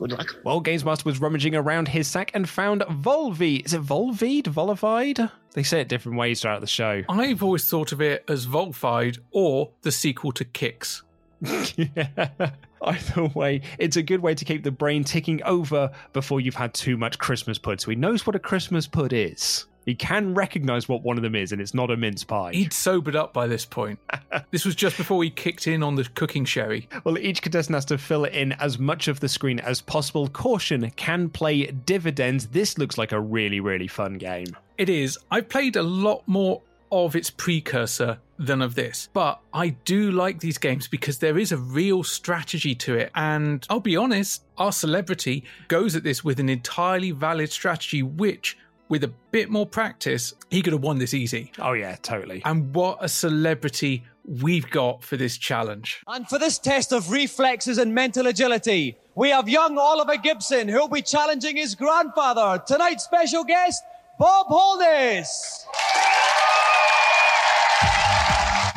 [0.00, 0.34] Good luck.
[0.44, 3.62] Well, Games Master was rummaging around his sack and found Volvi.
[3.66, 4.44] Is it Volvide?
[4.44, 5.30] Volivide?
[5.52, 7.02] They say it different ways throughout the show.
[7.10, 11.02] I've always thought of it as Volfied or the sequel to Qix.
[12.82, 16.72] Either way, it's a good way to keep the brain ticking over before you've had
[16.72, 17.78] too much Christmas pud.
[17.82, 19.66] So he knows what a Christmas pud is.
[19.86, 22.52] He can recognize what one of them is, and it's not a mince pie.
[22.52, 23.98] He'd sobered up by this point.
[24.50, 26.88] this was just before he kicked in on the cooking sherry.
[27.04, 30.28] Well, each contestant has to fill in as much of the screen as possible.
[30.28, 32.46] Caution can play dividends.
[32.48, 34.46] This looks like a really, really fun game.
[34.78, 35.18] It is.
[35.30, 36.62] I've played a lot more
[36.92, 41.52] of its precursor than of this, but I do like these games because there is
[41.52, 43.10] a real strategy to it.
[43.14, 48.56] And I'll be honest, our celebrity goes at this with an entirely valid strategy, which
[48.90, 51.52] with a bit more practice, he could have won this easy.
[51.60, 52.42] Oh, yeah, totally.
[52.44, 56.02] And what a celebrity we've got for this challenge.
[56.08, 60.88] And for this test of reflexes and mental agility, we have young Oliver Gibson, who'll
[60.88, 62.62] be challenging his grandfather.
[62.66, 63.82] Tonight's special guest,
[64.18, 65.66] Bob Holness.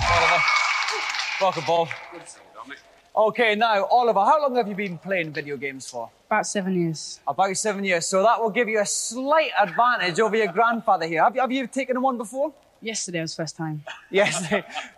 [0.10, 0.44] Oliver.
[1.42, 1.90] Welcome, Bob.
[3.16, 6.10] Okay, now, Oliver, how long have you been playing video games for?
[6.26, 7.20] About seven years.
[7.28, 8.08] About seven years.
[8.08, 11.24] So that will give you a slight advantage over your grandfather here.
[11.24, 12.54] Have you, have you taken one before?
[12.82, 13.84] Yesterday was first time.
[14.10, 14.52] Yes.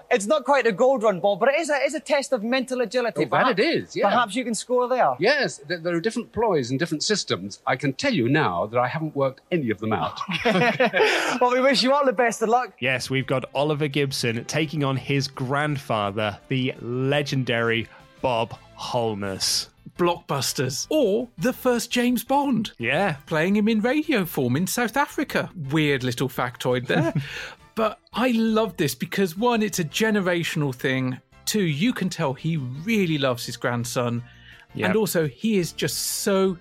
[0.10, 2.32] it's not quite a gold run, Bob, but it is a, it is a test
[2.32, 3.26] of mental agility.
[3.26, 4.10] Oh, that it is, yeah.
[4.10, 5.16] Perhaps you can score there.
[5.20, 7.60] Yes, there are different ploys and different systems.
[7.68, 10.20] I can tell you now that I haven't worked any of them out.
[11.42, 12.74] well, we wish you all the best of luck.
[12.80, 17.88] Yes, we've got Oliver Gibson taking on his grandfather, the legendary
[18.26, 19.70] Bob Holness.
[20.00, 22.72] Blockbusters or the first James Bond.
[22.80, 23.18] Yeah.
[23.28, 25.52] Playing him in radio form in South Africa.
[25.70, 27.14] Weird little factoid there.
[27.76, 31.20] but I love this because one, it's a generational thing.
[31.46, 34.24] Two, you can tell he really loves his grandson.
[34.74, 34.88] Yep.
[34.88, 36.58] And also, he is just so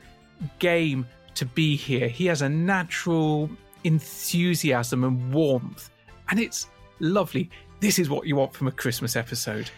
[0.58, 2.08] game to be here.
[2.08, 3.48] He has a natural
[3.84, 5.88] enthusiasm and warmth.
[6.28, 6.66] And it's
[7.00, 7.48] lovely.
[7.80, 9.70] This is what you want from a Christmas episode.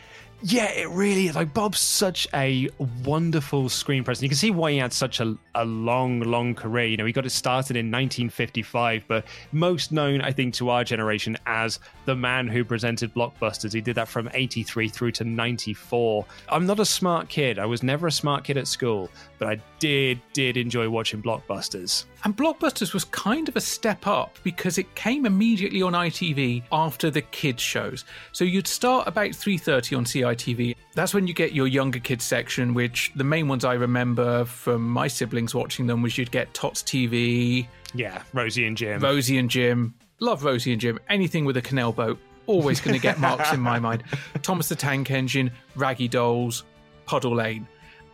[0.43, 1.35] Yeah, it really is.
[1.35, 2.69] Like Bob's such a
[3.05, 4.23] wonderful screen presence.
[4.23, 6.87] You can see why he had such a, a long, long career.
[6.87, 10.85] You know, he got it started in 1955, but most known, I think, to our
[10.85, 13.73] generation as the man who presented blockbusters.
[13.73, 16.25] He did that from 83 through to 94.
[16.49, 17.59] I'm not a smart kid.
[17.59, 22.05] I was never a smart kid at school, but I did, did enjoy watching blockbusters.
[22.27, 27.09] And Blockbusters was kind of a step up because it came immediately on ITV after
[27.09, 28.05] the kids shows.
[28.33, 30.05] So you'd start about 3:30 on
[30.35, 30.77] CITV.
[30.95, 34.89] That's when you get your younger kids section, which the main ones I remember from
[34.89, 39.01] my siblings watching them was you'd get Tots TV, Yeah, Rosie and Jim.
[39.01, 39.95] Rosie and Jim.
[40.21, 40.99] Love Rosie and Jim.
[41.11, 44.03] Anything with a canal boat, always going to get marks in my mind.
[44.43, 46.65] Thomas the Tank Engine, Raggy Dolls,
[47.05, 47.67] Puddle Lane.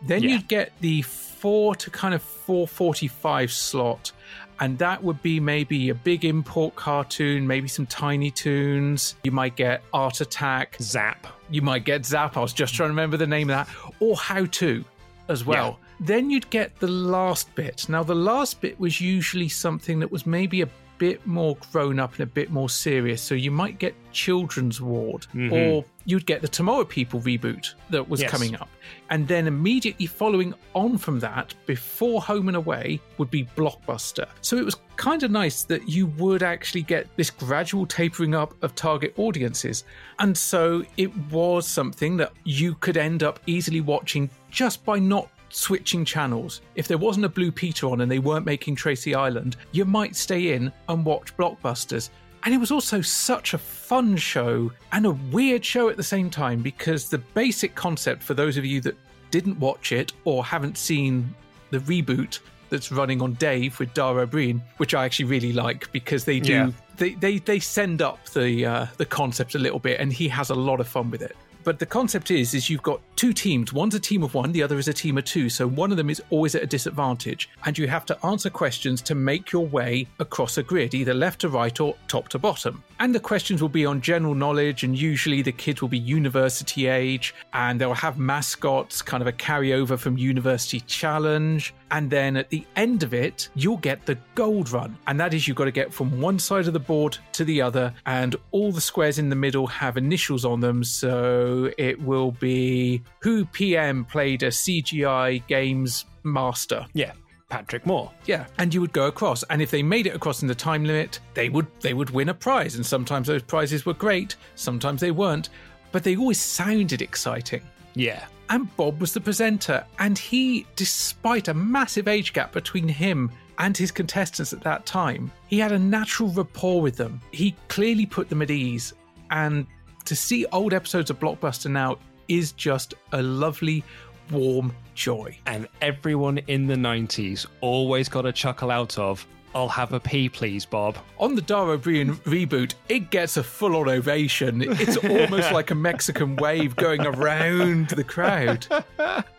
[0.05, 0.31] Then Yeah.
[0.31, 4.11] you'd get the four to kind of four forty-five slot,
[4.59, 9.15] and that would be maybe a big import cartoon, maybe some Tiny Toons.
[9.23, 11.25] You might get Art Attack, Zap.
[11.49, 12.37] You might get Zap.
[12.37, 14.83] I was just trying to remember the name of that, or How To
[15.29, 15.79] as well.
[15.99, 17.87] Then you'd get the last bit.
[17.87, 22.11] Now, the last bit was usually something that was maybe a bit more grown up
[22.13, 23.21] and a bit more serious.
[23.21, 25.51] So you might get Children's Ward, Mhm.
[25.51, 28.29] or you'd get the Tomorrow People reboot that was Yes.
[28.31, 28.69] coming up.
[29.09, 34.27] And then immediately following on from that, before Home and Away, would be Blockbuster.
[34.41, 38.53] So it was kind of nice that you would actually get this gradual tapering up
[38.63, 39.83] of target audiences.
[40.19, 45.29] And so it was something that you could end up easily watching just by not
[45.53, 46.61] switching channels.
[46.75, 50.15] If there wasn't a Blue Peter on and they weren't making Tracy Island, you might
[50.15, 52.09] stay in and watch blockbusters.
[52.45, 56.29] And it was also such a fun show and a weird show at the same
[56.29, 58.97] time because the basic concept for those of you that
[59.31, 61.33] didn't watch it or haven't seen
[61.69, 62.39] the reboot
[62.69, 66.39] that's running on Dave with Dara Ó Briain, which I actually really like because they
[66.39, 66.71] do Yeah.
[66.97, 70.49] they, they they send up the uh, the concept a little bit and he has
[70.49, 71.35] a lot of fun with it.
[71.63, 73.71] But the concept is is you've got two teams.
[73.71, 75.49] One's a team of one, the other is a team of two.
[75.49, 79.01] So one of them is always at a disadvantage, and you have to answer questions
[79.03, 82.83] to make your way across a grid, either left to right or top to bottom.
[82.99, 86.87] And the questions will be on general knowledge, and usually the kids will be university
[86.87, 91.73] age, and they'll have mascots, kind of a carryover from University Challenge.
[91.91, 94.97] And then at the end of it, you'll get the gold run.
[95.05, 97.61] And that is you've got to get from one side of the board to the
[97.61, 100.83] other, and all the squares in the middle have initials on them.
[100.83, 106.85] So it will be who PM played a CGI games master.
[106.93, 107.13] Yeah.
[107.53, 108.11] Patrick Moore.
[108.25, 110.83] Yeah, and you would go across, and if they made it across in the time
[110.85, 112.75] limit, they would they would win a prize.
[112.75, 115.49] And sometimes those prizes were great, sometimes they weren't,
[115.91, 117.61] but they always sounded exciting.
[117.93, 118.25] Yeah.
[118.49, 123.77] And Bob was the presenter, and he, despite a massive age gap between him and
[123.77, 127.21] his contestants at that time, he had a natural rapport with them.
[127.31, 128.93] He clearly put them at ease,
[129.29, 129.67] and
[130.05, 131.97] to see old episodes of Blockbuster now
[132.27, 133.83] is just a lovely,
[134.31, 135.37] warm joy.
[135.45, 139.25] And everyone in the 90s always got a chuckle out of,
[139.55, 140.97] I'll have a pee, please, Bob.
[141.19, 144.63] On the Dara Ó Briain reboot, it gets a full on ovation.
[144.63, 148.65] It's almost like a Mexican wave going around the crowd.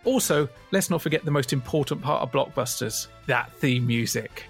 [0.04, 4.44] Also, let's not forget the most important part of blockbusters that theme music.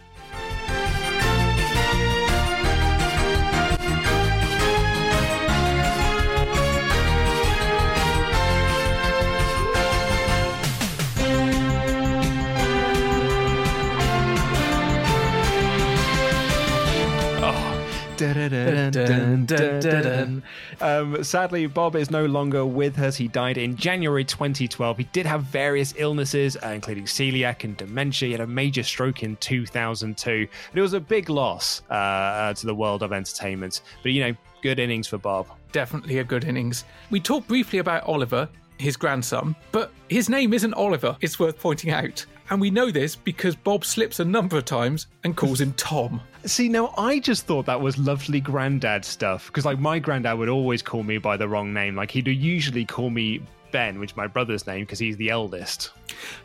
[20.81, 23.17] Um, sadly, Bob is no longer with us.
[23.17, 24.99] He died in January 2012.
[24.99, 28.27] He did have various illnesses, uh, including celiac and dementia.
[28.27, 30.49] He had a major stroke in 2002.
[30.71, 33.83] But it was a big loss uh, uh, to the world of entertainment.
[34.03, 35.49] But, you know, good innings for Bob.
[35.73, 36.85] Definitely a good innings.
[37.11, 38.49] We talked briefly about Oliver,
[38.79, 42.25] his grandson, but his name isn't Oliver, it's worth pointing out.
[42.51, 46.20] And we know this because Bob slips a number of times and calls him Tom.
[46.45, 50.51] See, now I just thought that was lovely granddad stuff because, like, my granddad would
[50.51, 51.97] always call me by the wrong name.
[51.97, 53.40] Like, he'd usually call me
[53.72, 55.90] Ben, which is my brother's name because he's the eldest.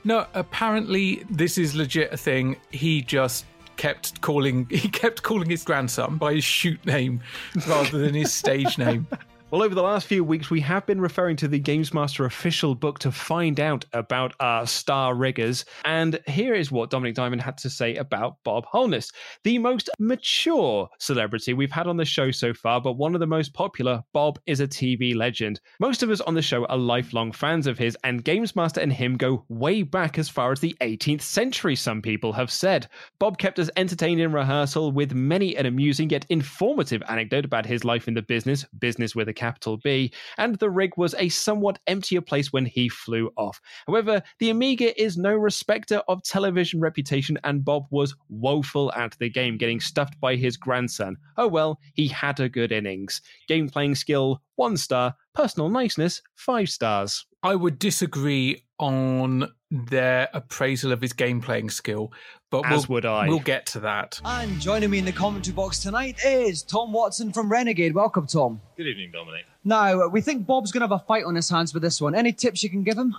[0.04, 2.56] No, apparently this is legit a thing.
[2.72, 3.46] He just
[3.76, 7.22] kept calling he kept calling his grandson by his shoot name
[7.68, 9.08] rather than his stage name.
[9.52, 12.76] Well, over the last few weeks, we have been referring to the Games Master official
[12.76, 15.66] book to find out about our star riggers.
[15.86, 19.12] And here is what Dominik Diamond had to say about Bob Holness,
[19.44, 23.26] the most mature celebrity we've had on the show so far, but one of the
[23.26, 24.04] most popular.
[24.14, 25.60] Bob is a TV legend.
[25.80, 28.94] Most of us on the show are lifelong fans of his, and Games Master and
[28.94, 32.88] him go way back as far as the 18th century, some people have said.
[33.18, 37.84] Bob kept us entertained in rehearsal with many an amusing yet informative anecdote about his
[37.84, 41.80] life in the business, business with a capital B, and the rig was a somewhat
[41.88, 43.62] emptier place when he flew off.
[43.88, 49.30] However, the Amiga is no respecter of television reputation, and Bob was woeful at the
[49.30, 51.16] game, getting stuffed by his grandson.
[51.38, 53.22] Oh well, he had a good innings.
[53.48, 55.16] Game playing skill, one star.
[55.34, 57.26] Personal niceness, five stars.
[57.44, 62.12] I would disagree on their appraisal of his game playing skill,
[62.50, 63.28] but As we'll, would I.
[63.28, 64.20] We'll get to that.
[64.26, 67.94] And joining me in the commentary box tonight is Tom Watson from Renegade.
[67.94, 68.62] Welcome, Tom.
[68.78, 69.44] Good evening, Dominik.
[69.64, 72.16] Now, we think Bob's going to have a fight on his hands with this one.
[72.16, 73.16] Any tips you can give him?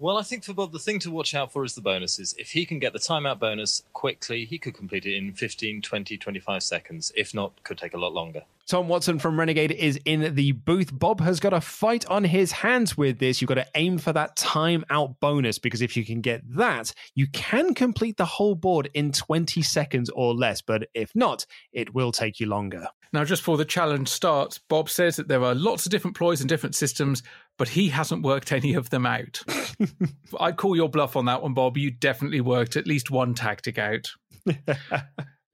[0.00, 2.32] Well, I think for Bob, the thing to watch out for is the bonuses.
[2.38, 6.16] If he can get the timeout bonus quickly, he could complete it in 15, 20,
[6.16, 7.10] 25 seconds.
[7.16, 8.44] If not, could take a lot longer.
[8.68, 10.96] Tom Watson from Renegade is in the booth.
[10.96, 13.40] Bob has got a fight on his hands with this.
[13.40, 17.26] You've got to aim for that timeout bonus because if you can get that, you
[17.28, 20.60] can complete the whole board in 20 seconds or less.
[20.60, 22.86] But if not, it will take you longer.
[23.12, 26.40] Now, just before the challenge starts, Bob says that there are lots of different ploys
[26.40, 27.22] and different systems,
[27.58, 29.42] but he hasn't worked any of them out.
[30.40, 31.76] I'd call your bluff on that one, Bob.
[31.76, 34.10] You definitely worked at least one tactic out.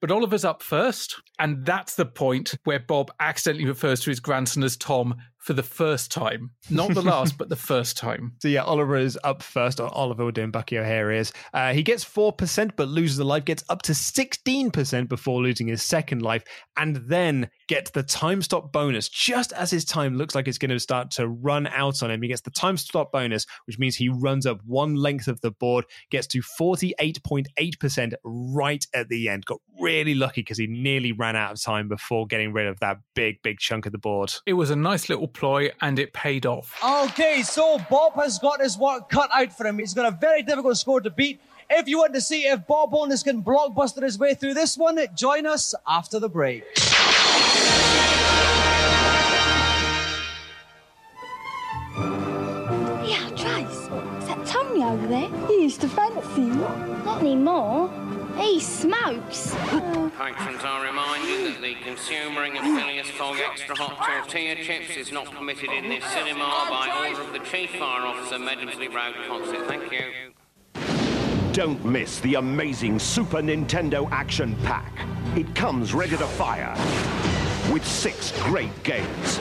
[0.05, 4.63] But Oliver's up first, and that's the point where Bob accidentally refers to his grandson
[4.63, 5.15] as Tom
[5.45, 6.51] for the first time.
[6.71, 8.33] Not the last, but the first time.
[8.45, 9.81] So yeah, Oliver is up first.
[9.81, 11.33] Oliver, we're doing Bucky O'Hare is.
[11.55, 15.83] Uh, he gets 4%, but loses a life, gets up to 16% before losing his
[15.83, 16.45] second life,
[16.77, 20.71] and then gets the time stop bonus just as his time looks like it's going
[20.71, 22.21] to start to run out on him.
[22.21, 25.51] He gets the time stop bonus, which means he runs up one length of the
[25.51, 29.47] board, gets to 48.8% right at the end.
[29.47, 32.99] Got really lucky because he nearly ran out of time before getting rid of that
[33.15, 34.35] big, big chunk of the board.
[34.47, 36.75] It was a nice little ploy, and it paid off.
[36.83, 39.79] Okay, so Bob has got his work cut out for him.
[39.79, 41.41] He's got a very difficult score to beat.
[41.69, 44.99] If you want to see if Bob Holness can blockbuster his way through this one,
[45.15, 46.65] join us after the break.
[53.07, 53.71] Yeah, Trace.
[53.71, 55.31] Is that Tony over there?
[55.49, 56.55] He used to fancy you.
[57.05, 57.91] Not anymore.
[58.37, 59.55] He smokes.
[59.55, 65.31] Patrons are reminded that the consuming of Phileas Fogg extra hot tortilla chips is not
[65.31, 69.67] permitted in this cinema by order of the Chief Fire Officer, Medomsley Road Consett.
[69.67, 71.53] Thank you.
[71.53, 74.93] Don't miss the amazing Super Nintendo Action Pack.
[75.37, 76.75] It comes ready to fire
[77.73, 79.39] with six great games.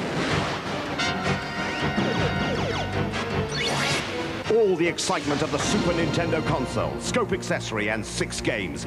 [4.54, 8.86] All the excitement of the Super Nintendo console, scope accessory, and six games.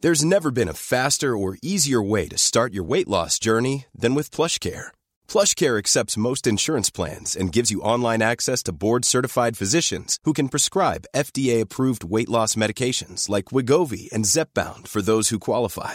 [0.00, 4.14] There's never been a faster or easier way to start your weight loss journey than
[4.14, 4.88] with PlushCare.
[5.26, 10.50] PlushCare accepts most insurance plans and gives you online access to board-certified physicians who can
[10.50, 15.94] prescribe FDA-approved weight loss medications like Wegovy and Zepbound for those who qualify.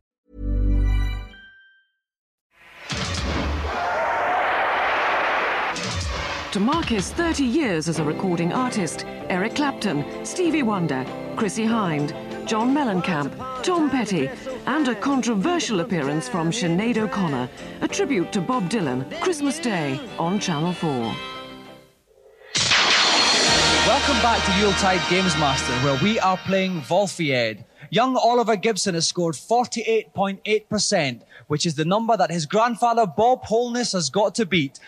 [6.51, 11.05] To mark his 30 years as a recording artist, Eric Clapton, Stevie Wonder,
[11.37, 12.11] Chrissie Hynde,
[12.45, 14.29] John Mellencamp, Tom Petty,
[14.65, 17.49] and a controversial appearance from Sinead O'Connor,
[17.79, 20.89] a tribute to Bob Dylan, Christmas Day on Channel 4.
[23.87, 27.63] Welcome back to Yuletide Games Master, where we are playing Volfied.
[27.91, 33.93] Young Oliver Gibson has scored 48.8%, which is the number that his grandfather Bob Holness
[33.93, 34.81] has got to beat.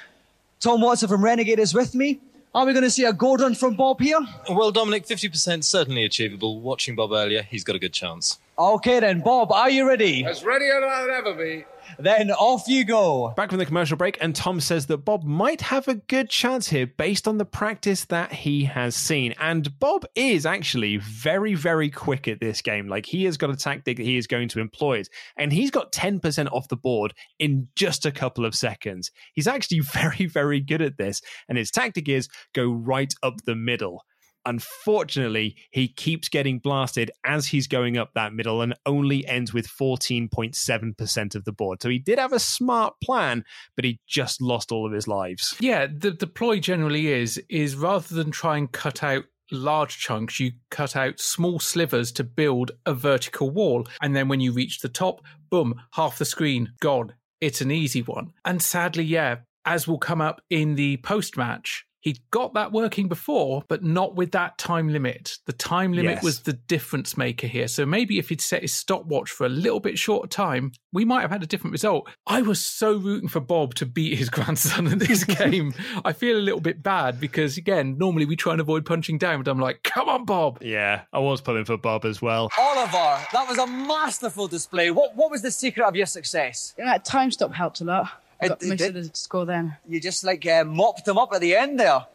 [0.64, 2.22] Tom Watson from Renegade is with me.
[2.56, 4.20] Are we going to see a Gordon from Bob here?
[4.50, 6.62] Well, Dominik, 50% certainly achievable.
[6.62, 8.40] Watching Bob earlier, he's got a good chance.
[8.58, 10.24] Okay then, Bob, are you ready?
[10.24, 11.66] As ready as I'll ever be.
[12.04, 13.34] Then off you go.
[13.38, 16.68] Back from the commercial break, and Tom says that Bob might have a good chance
[16.68, 19.34] here based on the practice that he has seen.
[19.40, 22.90] And Bob is actually very, very quick at this game.
[22.90, 25.72] Like he has got a tactic that he is going to employ it, and he's
[25.72, 29.10] got 10% off the board in just a couple of seconds.
[29.32, 33.56] He's actually very, very good at this, and his tactic is go right up the
[33.56, 34.04] middle.
[34.46, 39.68] Unfortunately, he keeps getting blasted as he's going up that middle and only ends with
[39.68, 41.82] 14.7% of the board.
[41.82, 43.44] So he did have a smart plan,
[43.76, 45.56] but he just lost all of his lives.
[45.60, 50.40] Yeah, the, the ploy generally is is rather than try and cut out large chunks,
[50.40, 53.88] you cut out small slivers to build a vertical wall.
[54.02, 57.14] And then when you reach the top, boom, half the screen gone.
[57.40, 58.34] It's an easy one.
[58.46, 63.08] And sadly, yeah, as will come up in the post match, he got that working
[63.08, 65.38] before, but not with that time limit.
[65.46, 66.24] The time limit Yes.
[66.24, 67.70] was the difference maker here.
[67.70, 71.22] So maybe if he'd set his stopwatch for a little bit shorter time, we might
[71.22, 72.10] have had a different result.
[72.28, 75.74] I was so rooting for Bob to beat his grandson in this game.
[76.04, 79.42] I feel a little bit bad because, again, normally we try and avoid punching down,
[79.42, 80.60] but I'm like, come on, Bob.
[80.62, 82.52] Yeah, I was pulling for Bob as well.
[82.60, 84.92] Oliver, that was a masterful display.
[84.92, 86.74] What what was the secret of your success?
[86.78, 88.10] That time stop helped a lot.
[88.44, 88.98] I It- got it most did.
[88.98, 89.78] of the score then.
[89.88, 92.06] You just like uh, mopped them up at the end there.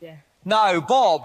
[0.00, 0.16] Yeah.
[0.44, 1.22] Now, Bob,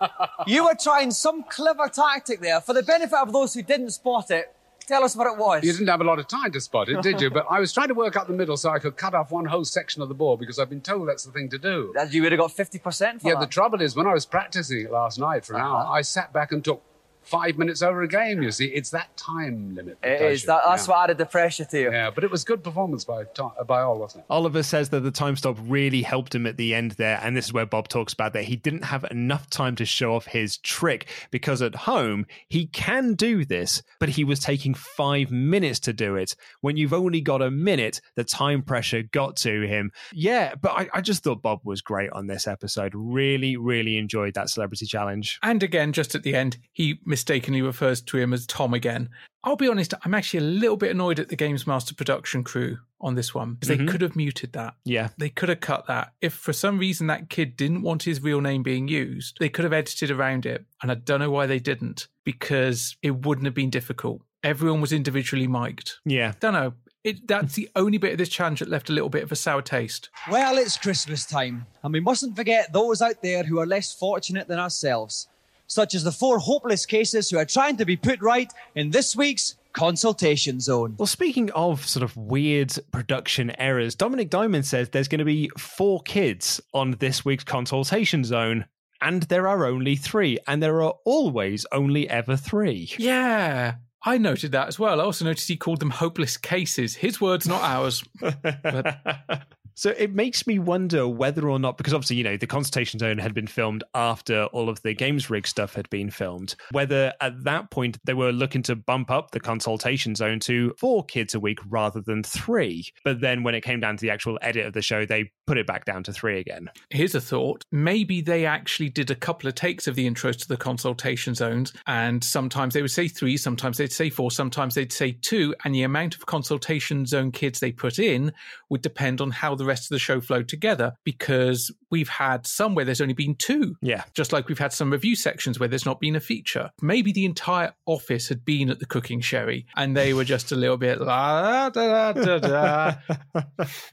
[0.46, 2.60] you were trying some clever tactic there.
[2.60, 4.54] For the benefit of those who didn't spot it,
[4.86, 5.64] tell us what it was.
[5.64, 7.30] You didn't have a lot of time to spot it, did you?
[7.38, 9.44] But I was trying to work up the middle so I could cut off one
[9.46, 11.92] whole section of the board because I've been told that's the thing to do.
[11.96, 13.40] That you would have got 50% for Yeah, that.
[13.40, 16.32] the trouble is, when I was practicing it last night for an hour, I sat
[16.32, 16.82] back and took
[17.22, 18.66] five minutes over a game, you see.
[18.66, 19.98] It's that time limit.
[20.02, 20.94] It does That, that's Yeah.
[20.94, 21.92] what added the pressure to you.
[21.92, 24.26] Yeah, but it was good performance by, uh, by all, wasn't it?
[24.30, 27.20] Oliver says that the time stop really helped him at the end there.
[27.22, 30.14] And this is where Bob talks about that he didn't have enough time to show
[30.14, 35.30] off his trick because at home he can do this, but he was taking five
[35.30, 36.34] minutes to do it.
[36.60, 39.92] When you've only got a minute, the time pressure got to him.
[40.12, 42.92] Yeah, but I, I just thought Bob was great on this episode.
[42.94, 45.38] Really, really enjoyed that celebrity challenge.
[45.42, 49.10] And again, just at the end, he mistakenly refers to him as Tom again.
[49.44, 52.78] I'll be honest, I'm actually a little bit annoyed at the Games Master production crew
[53.00, 53.78] on this one because Mhm.
[53.86, 54.74] they could have muted that.
[54.84, 55.08] Yeah.
[55.18, 56.12] They could have cut that.
[56.20, 59.64] If for some reason that kid didn't want his real name being used, they could
[59.64, 60.64] have edited around it.
[60.82, 64.22] And I don't know why they didn't because it wouldn't have been difficult.
[64.42, 65.94] Everyone was individually mic'd.
[66.04, 66.32] Yeah.
[66.40, 66.74] Don't know.
[67.02, 69.36] It, that's the only bit of this challenge that left a little bit of a
[69.36, 70.10] sour taste.
[70.30, 74.48] Well, it's Christmas time, and we mustn't forget those out there who are less fortunate
[74.48, 75.26] than ourselves,
[75.70, 79.14] such as the four hopeless cases who are trying to be put right in this
[79.14, 80.96] week's consultation zone.
[80.98, 85.48] Well, speaking of sort of weird production errors, Dominik Diamond says there's going to be
[85.56, 88.64] four kids on this week's consultation zone,
[89.00, 92.90] and there are only three, and there are always only ever three.
[92.98, 93.76] Yeah.
[94.02, 95.00] I noted that as well.
[95.00, 96.96] I also noticed he called them hopeless cases.
[96.96, 98.02] His words, not ours.
[99.80, 103.16] So it makes me wonder whether or not, because obviously, you know, the consultation zone
[103.16, 107.44] had been filmed after all of the games rig stuff had been filmed, whether at
[107.44, 111.40] that point they were looking to bump up the consultation zone to four kids a
[111.40, 112.92] week rather than three.
[113.04, 115.56] But then when it came down to the actual edit of the show, they put
[115.56, 116.68] it back down to three again.
[116.90, 117.64] Here's a thought.
[117.72, 121.72] Maybe they actually did a couple of takes of the intros to the consultation zones,
[121.86, 125.74] and sometimes they would say three, sometimes they'd say four, sometimes they'd say two, and
[125.74, 128.30] the amount of consultation zone kids they put in
[128.68, 132.74] would depend on how the rest of the show flowed together because we've had some
[132.74, 133.76] where there's only been two.
[133.80, 134.02] Yeah.
[134.14, 136.70] Just like we've had some review sections where there's not been a feature.
[136.82, 140.56] Maybe the entire office had been at the cooking sherry and they were just a
[140.56, 143.42] little bit la da da da da.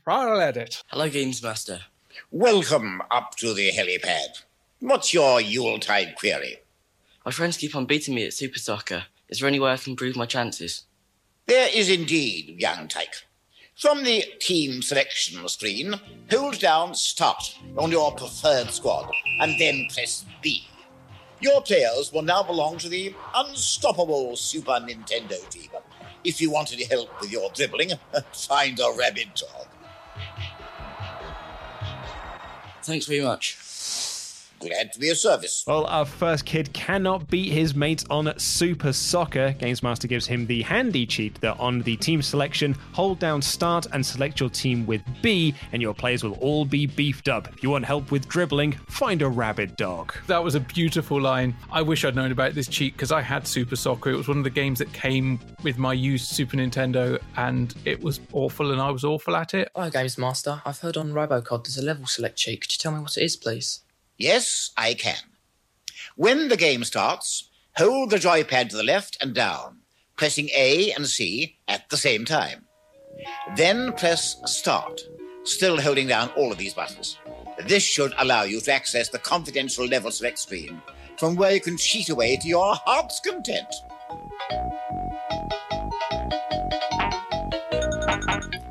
[0.05, 0.83] I'll edit.
[0.87, 1.81] Hello, Games Master.
[2.31, 4.43] Welcome up to the helipad.
[4.79, 6.57] What's your Yuletide query?
[7.25, 9.05] My friends keep on beating me at Super Soccer.
[9.29, 10.85] Is there any way I can improve my chances?
[11.45, 13.26] There is indeed, young tyke.
[13.77, 15.93] From the team selection screen,
[16.31, 20.67] hold down Start on your preferred squad, and then press B.
[21.41, 25.69] Your players will now belong to the unstoppable Super Nintendo team.
[26.23, 27.91] If you want any help with your dribbling,
[28.33, 29.67] find a rabid dog.
[32.81, 33.59] Thanks very much.
[34.59, 35.63] Glad to be of service.
[35.67, 39.51] Well, our first kid cannot beat his mates on Super Soccer.
[39.59, 43.85] Games Master gives him the handy cheat that on the team selection, hold down start
[43.93, 47.47] and select your team with B, and your players will all be beefed up.
[47.49, 50.13] If you want help with dribbling, find a rabid dog.
[50.25, 51.55] That was a beautiful line.
[51.71, 54.09] I wish I'd known about this cheat because I had Super Soccer.
[54.09, 58.01] It was one of the games that came with my used Super Nintendo, and it
[58.01, 59.69] was awful, and I was awful at it.
[59.75, 60.61] Hi, Games Master.
[60.65, 62.61] I've heard on Robocod there's a level select cheat.
[62.61, 63.81] Could you tell me what it is, please?
[64.17, 65.21] Yes, I can.
[66.15, 69.81] When the game starts, hold the joypad to the left and down,
[70.15, 72.65] pressing A and C at the same time.
[73.55, 75.01] Then press Start,
[75.43, 77.17] still holding down all of these buttons.
[77.67, 80.81] This should allow you to access the confidential levels select screen,
[81.17, 83.73] from where you can cheat away to your heart's content.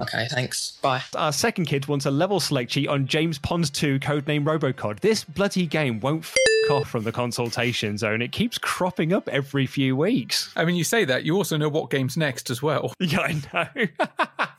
[0.07, 0.78] Okay, thanks.
[0.82, 1.02] Bye.
[1.16, 5.00] Our second kid wants a level select cheat on James Pond 2 codename Robocod.
[5.00, 6.34] This bloody game won't f
[6.68, 8.22] knockoff from the consultation zone.
[8.22, 10.52] It keeps cropping up every few weeks.
[10.57, 12.92] I mean, you say that, you also know what game's next as well.
[13.00, 13.86] Yeah, I know.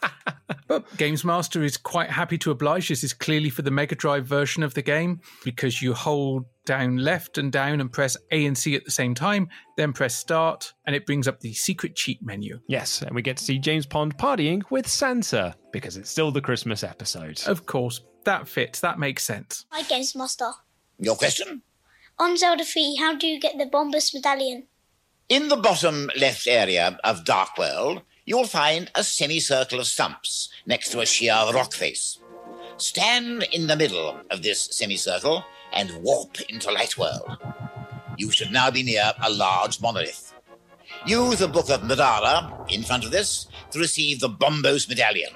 [0.67, 2.89] But Games Master is quite happy to oblige.
[2.89, 6.97] This is clearly for the Mega Drive version of the game because you hold down
[6.97, 10.73] left and down and press A and C at the same time, then press start,
[10.85, 12.59] and it brings up the secret cheat menu.
[12.67, 16.41] Yes, and we get to see James Pond partying with Santa because it's still the
[16.41, 17.41] Christmas episode.
[17.47, 18.81] Of course, that fits.
[18.81, 19.65] That makes sense.
[19.71, 20.51] Hi, Games Master.
[20.99, 21.63] Your question?
[22.19, 24.67] On Zelda 3, how do you get the Bombos medallion?
[25.29, 30.89] In the bottom left area of Dark World, you'll find a semicircle of stumps next
[30.91, 32.19] to a sheer rock face.
[32.77, 37.37] Stand in the middle of this semicircle and warp into Light World.
[38.17, 40.33] You should now be near a large monolith.
[41.05, 45.31] Use the Book of Mudora in front of this to receive the Bombos medallion.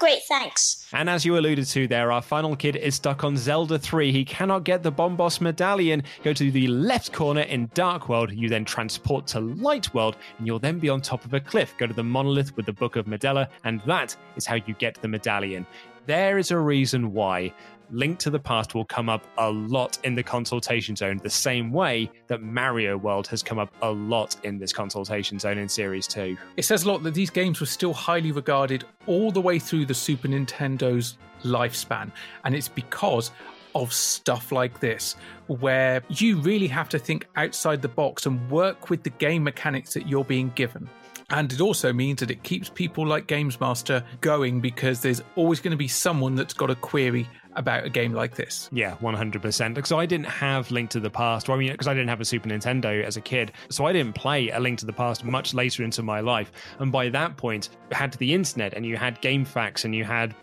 [0.00, 0.86] Great, thanks.
[0.94, 4.10] And as you alluded to there, our final kid is stuck on Zelda 3.
[4.10, 6.02] He cannot get the Bombos medallion.
[6.24, 8.32] Go to the left corner in Dark World.
[8.32, 11.74] You then transport to Light World, and you'll then be on top of a cliff.
[11.76, 14.94] Go to the monolith with the Book of Mudora, and that is how you get
[15.02, 15.66] the medallion.
[16.06, 17.52] There is a reason why
[17.90, 21.72] Link to the Past will come up a lot in the consultation zone, the same
[21.72, 26.06] way that Mario World has come up a lot in this consultation zone in Series
[26.06, 26.36] 2.
[26.56, 29.86] It says a lot that these games were still highly regarded all the way through
[29.86, 32.12] the Super Nintendo's lifespan.
[32.44, 33.30] And it's because
[33.74, 38.90] of stuff like this, where you really have to think outside the box and work
[38.90, 40.88] with the game mechanics that you're being given.
[41.30, 45.60] And it also means that it keeps people like Games Master going because there's always
[45.60, 48.68] going to be someone that's got a query about a game like this.
[48.72, 49.74] Yeah, 100%.
[49.74, 51.48] Because I didn't have Link to the Past.
[51.48, 53.52] Well, I mean, because I didn't have a Super Nintendo as a kid.
[53.68, 56.52] So I didn't play A Link to the Past much later into my life.
[56.78, 60.34] And by that point, you had the internet and you had GameFAQs and you had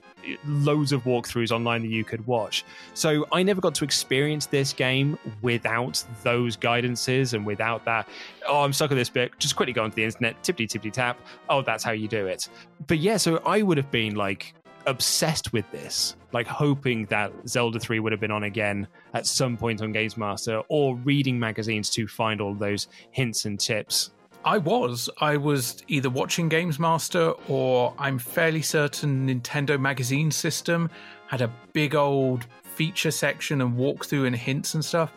[0.46, 2.66] loads of walkthroughs online that you could watch.
[2.94, 8.10] So I never got to experience this game without those guidances and without that.
[8.48, 9.32] Oh, I'm stuck at this bit.
[9.40, 11.20] Just quickly go onto the internet, tippity tippity tap.
[11.50, 12.50] Oh, that's how you do it.
[12.88, 14.54] But yeah, so I would have been like
[14.86, 19.58] obsessed with this, like hoping that Zelda 3 would have been on again at some
[19.58, 24.12] point on Games Master or reading magazines to find all those hints and tips.
[24.46, 25.10] I was.
[25.20, 30.92] I was either watching Games Master or I'm fairly certain Nintendo Magazine System
[31.26, 32.46] had a big old
[32.78, 35.12] feature section and walkthrough and hints and stuff.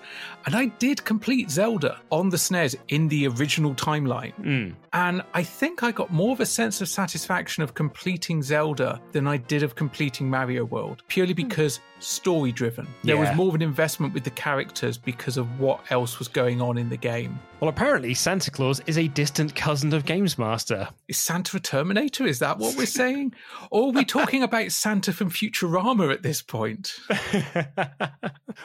[0.47, 4.33] And I did complete Zelda on the SNES in the original timeline.
[4.41, 4.75] Mm.
[4.95, 9.27] And I think I got more of a sense of satisfaction of completing Zelda than
[9.27, 12.87] I did of completing Mario World, purely because story driven.
[13.05, 16.61] There was more of an investment with the characters because of what else was going
[16.61, 17.39] on in the game.
[17.61, 20.89] Well, apparently, Santa Claus is a distant cousin of Games Master.
[21.09, 22.27] Is Santa a Terminator?
[22.27, 23.35] Is that what we're saying?
[23.71, 26.99] or are we talking about Santa from Futurama at this point?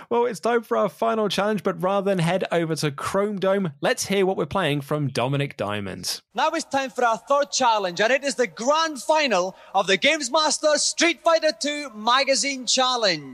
[0.10, 3.72] Well, it's time for our final challenge, but rather than head over to Chrome Dome,
[3.82, 6.22] let's hear what we're playing from Dominik Diamond.
[6.34, 9.98] Now it's time for our third challenge, and it is the grand final of the
[9.98, 13.25] Games Master Street Fighter II Magazine Challenge.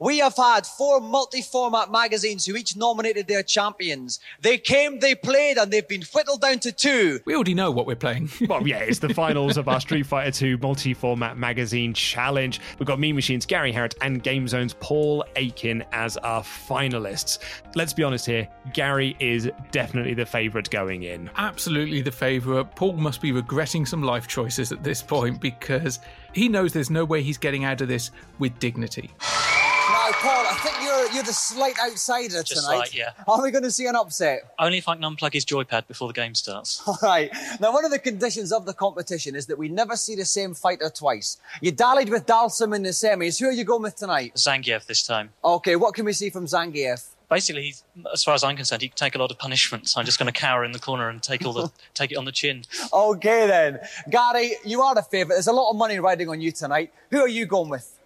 [0.00, 4.18] We have had four multi-format magazines who each nominated their champions.
[4.40, 7.20] They came, they played, and they've been whittled down to two.
[7.24, 8.28] We already know what we're playing.
[8.48, 12.60] well, yeah, it's the finals of our Street Fighter 2 multi format magazine challenge.
[12.78, 17.38] We've got Mean Machines, Gary Harrod, and GameZone's Paul Aiken as our finalists.
[17.76, 21.30] Let's be honest here, Gary is definitely the favourite going in.
[21.36, 22.74] Absolutely the favourite.
[22.74, 26.00] Paul must be regretting some life choices at this point because
[26.34, 29.10] he knows there's no way he's getting out of this with dignity.
[29.20, 32.88] Now, Paul, I think you're you're the slight outsider Just tonight.
[32.88, 33.10] slight, yeah.
[33.28, 34.52] Are we going to see an upset?
[34.58, 36.82] Only if I can unplug his joypad before the game starts.
[36.86, 37.30] All right.
[37.60, 40.52] Now, one of the conditions of the competition is that we never see the same
[40.54, 41.38] fighter twice.
[41.60, 43.38] You dallied with Dhalsim in the semis.
[43.40, 44.34] Who are you going with tonight?
[44.34, 45.30] Zangief this time.
[45.44, 47.08] Okay, what can we see from Zangief?
[47.30, 49.96] Basically, he's, as far as I'm concerned, he can take a lot of punishments.
[49.96, 52.24] I'm just going to cower in the corner and take all the take it on
[52.24, 52.64] the chin.
[52.92, 53.80] Okay, then.
[54.10, 55.36] Gary, you are the favourite.
[55.36, 56.92] There's a lot of money riding on you tonight.
[57.10, 57.98] Who are you going with?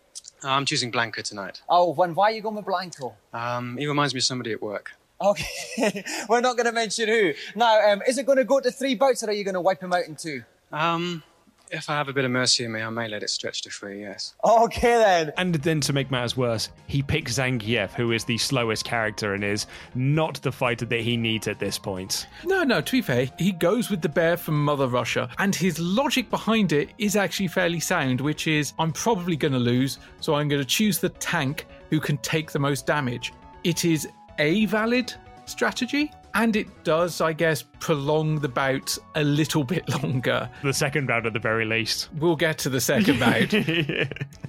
[0.42, 1.62] I'm choosing Blanco tonight.
[1.68, 3.14] Oh, when, why are you going with Blanco?
[3.32, 4.92] Um, he reminds me of somebody at work.
[5.20, 7.32] Okay, we're not going to mention who.
[7.56, 9.60] Now, um, is it going to go to three bouts or are you going to
[9.60, 10.44] wipe him out in two?
[10.72, 11.24] Um,
[11.70, 13.70] if I have a bit of mercy in me, I may let it stretch to
[13.70, 14.34] three, yes.
[14.44, 15.32] Okay, then.
[15.36, 19.44] And then to make matters worse, he picks Zangief, who is the slowest character and
[19.44, 22.26] is not the fighter that he needs at this point.
[22.44, 25.78] No, no, to be fair, he goes with the bear from Mother Russia, and his
[25.78, 30.34] logic behind it is actually fairly sound, which is I'm probably going to lose, so
[30.34, 33.32] I'm going to choose the tank who can take the most damage.
[33.64, 34.08] It is
[34.38, 35.12] a valid
[35.46, 40.48] strategy, and it does, I guess, prolong the bout a little bit longer.
[40.62, 42.08] The second round at the very least.
[42.14, 43.50] We'll get to the second bout.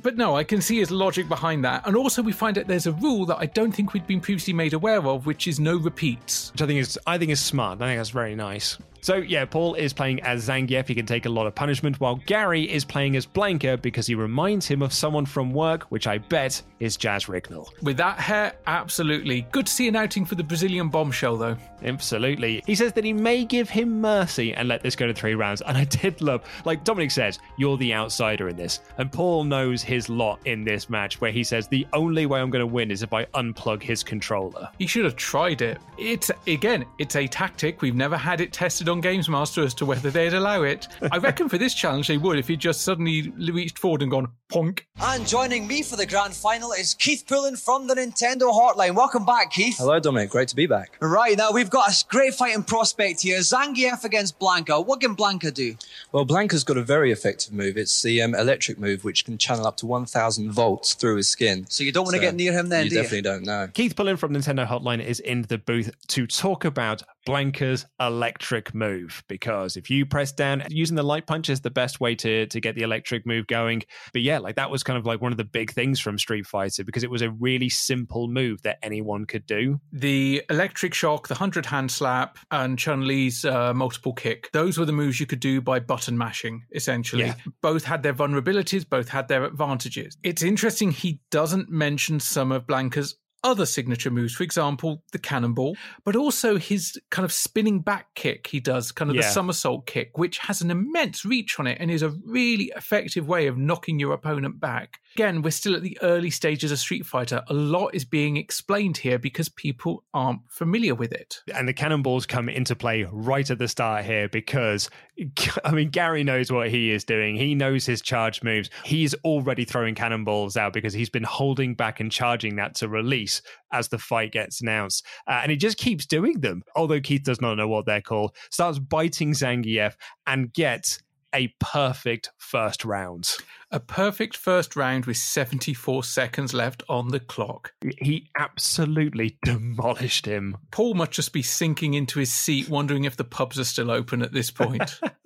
[0.02, 1.86] But no, I can see his logic behind that.
[1.88, 4.54] And also, we find out there's a rule that I don't think we'd been previously
[4.54, 6.52] made aware of, which is no repeats.
[6.52, 7.82] Which I think is I think is smart.
[7.82, 8.78] I think that's very nice.
[9.02, 10.88] So yeah, Paul is playing as Zangief.
[10.88, 14.16] He can take a lot of punishment, while Gary is playing as Blanka because he
[14.16, 17.70] reminds him of someone from work, which I bet is Jaz Rignall.
[17.82, 19.42] With that hair, absolutely.
[19.52, 21.58] Good to see an outing for the Brazilian bombshell, though.
[21.84, 22.64] Absolutely.
[22.66, 25.62] He says that he may give him mercy and let this go to three rounds.
[25.62, 28.82] And I did love, like Dominik says, you're the outsider in this.
[28.98, 32.50] And Paul knows his lot in this match, where he says the only way I'm
[32.50, 34.70] going to win is if I unplug his controller.
[34.78, 35.80] He should have tried it.
[35.98, 37.82] It's again, it's a tactic.
[37.82, 40.88] We've never had it tested on Games Master as to whether they'd allow it.
[41.12, 44.28] I reckon for this challenge they would if he'd just suddenly reached forward and gone
[44.50, 44.86] ponk.
[45.02, 48.96] And joining me for the grand final is Keith Pullen from the Nintendo Hotline.
[48.96, 49.78] Welcome back, Keith.
[49.78, 50.30] Hello, Dominik.
[50.30, 50.98] Great to be back.
[51.00, 53.40] Right, now we've got a great fighting prospect here.
[53.40, 54.84] Zangief against Blanka.
[54.86, 55.76] What can Blanka do?
[56.12, 57.78] Well, Blanka's got a very effective move.
[57.78, 61.66] It's the um, electric move, which can channel up to 1,000 volts through his skin.
[61.70, 63.02] So you don't want to get near him then, You do you?
[63.04, 63.68] definitely don't know.
[63.74, 69.24] Keith Pullen from Nintendo Hotline is in the booth to talk about Blanka's electric move
[69.28, 72.60] because if you press down, using the light punch is the best way to to
[72.60, 73.84] get the electric move going.
[74.14, 76.48] But yeah, like that was kind of like one of the big things from Street
[76.48, 79.80] Fighter because it was a really simple move that anyone could do.
[79.92, 84.50] The electric shock, the 100 hand slap, and Chun Li's uh, multiple kick.
[84.54, 87.26] Those were the moves you could do by button mashing, essentially.
[87.26, 87.36] Yeah.
[87.62, 90.18] Both had their vulnerabilities, both had their advantages.
[90.24, 95.78] It's interesting he doesn't mention some of Blanka's other signature moves, for example, the cannonball,
[96.04, 100.18] but also his kind of spinning back kick he does, kind of the somersault kick,
[100.18, 104.00] which has an immense reach on it and is a really effective way of knocking
[104.00, 105.00] your opponent back.
[105.16, 107.44] Again, we're still at the early stages of Street Fighter.
[107.48, 111.42] A lot is being explained here because people aren't familiar with it.
[111.54, 114.90] And the cannonballs come into play right at the start here because,
[115.64, 117.36] I mean, Gary knows what he is doing.
[117.36, 118.70] He knows his charge moves.
[118.84, 123.42] He's already throwing cannonballs out because he's been holding back and charging that to release
[123.72, 125.06] as the fight gets announced.
[125.28, 128.36] Uh, and he just keeps doing them, although Keith does not know what they're called.
[128.52, 129.96] Starts biting Zangief
[130.28, 131.02] and gets
[131.34, 133.30] a perfect first round.
[133.72, 137.74] A perfect first round with 74 seconds left on the clock.
[138.00, 140.58] He absolutely demolished him.
[140.72, 144.22] Paul must just be sinking into his seat, wondering if the pubs are still open
[144.22, 145.00] at this point.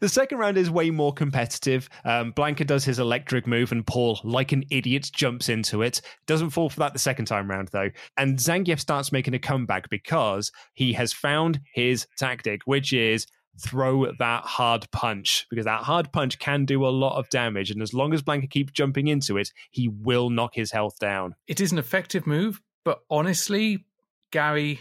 [0.00, 1.90] The second round is way more competitive.
[2.06, 6.00] Um, Blanka does his electric move, and Paul, like an idiot, jumps into it.
[6.26, 7.90] Doesn't fall for that the second time round, though.
[8.16, 13.26] And Zangief starts making a comeback because he has found his tactic, which is
[13.58, 17.70] throw that hard punch because that hard punch can do a lot of damage.
[17.70, 21.34] And as long as Blanka keeps jumping into it, he will knock his health down.
[21.46, 23.84] it is an effective move, but honestly,
[24.30, 24.80] Gary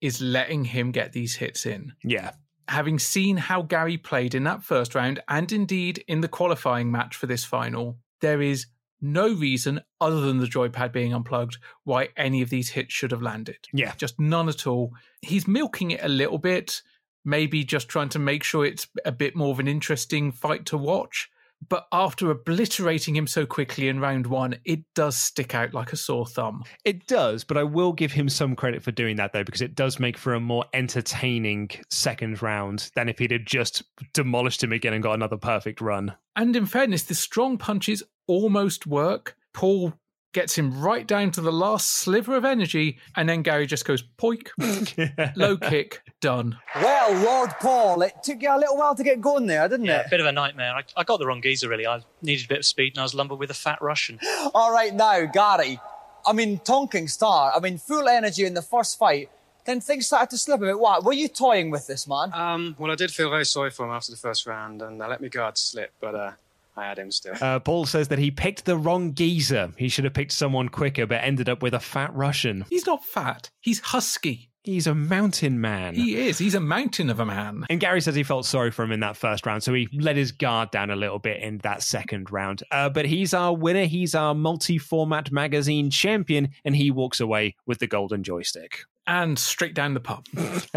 [0.00, 1.92] is letting him get these hits in.
[2.04, 2.32] Yeah.
[2.68, 7.16] Having seen how Gary played in that first round and indeed in the qualifying match
[7.16, 8.66] for this final, there is
[9.00, 13.22] no reason other than the joypad being unplugged why any of these hits should have
[13.22, 13.56] landed.
[13.72, 13.94] Yeah.
[13.96, 14.92] Just none at all.
[15.22, 16.82] He's milking it a little bit,
[17.28, 20.78] maybe just trying to make sure it's a bit more of an interesting fight to
[20.78, 21.28] watch.
[21.68, 25.96] But after obliterating him so quickly in round one, it does stick out like a
[25.96, 26.62] sore thumb.
[26.84, 29.74] It does, but I will give him some credit for doing that though, because it
[29.74, 33.82] does make for a more entertaining second round than if he'd have just
[34.14, 36.14] demolished him again and got another perfect run.
[36.36, 39.36] And in fairness, the strong punches almost work.
[39.52, 39.94] Paul
[40.32, 44.02] gets him right down to the last sliver of energy, and then Gary just goes
[44.18, 44.48] poik,
[45.36, 46.56] low kick, done.
[46.76, 50.00] Well, Lord Paul, it took you a little while to get going there, didn't Yeah,
[50.00, 50.06] it?
[50.06, 50.74] a bit of a nightmare.
[50.74, 51.86] I, I got the wrong geezer, really.
[51.86, 54.18] I needed a bit of speed and I was lumbered with a fat Russian.
[54.54, 55.80] All right, now, Gary.
[56.26, 57.52] I mean, Tonking Star.
[57.56, 59.30] I mean, full energy in the first fight.
[59.64, 60.78] Then things started to slip a bit.
[60.78, 61.04] What?
[61.04, 62.32] Were you toying with this, man?
[62.32, 65.06] Um, well, I did feel very sorry for him after the first round, and I
[65.08, 66.30] let my guard slip, but uh,
[66.78, 67.34] I had him still.
[67.40, 69.72] Uh, Paul says that he picked the wrong geezer.
[69.76, 72.64] He should have picked someone quicker, but ended up with a fat Russian.
[72.70, 73.50] He's not fat.
[73.60, 74.50] He's husky.
[74.64, 75.94] He's a mountain man.
[75.94, 76.36] He is.
[76.36, 77.64] He's a mountain of a man.
[77.70, 80.16] And Gary says he felt sorry for him in that first round, so he let
[80.16, 82.62] his guard down a little bit in that second round.
[82.70, 83.84] Uh, but he's our winner.
[83.84, 88.80] He's our multi format magazine champion, and he walks away with the golden joystick.
[89.06, 90.26] And straight down the pub.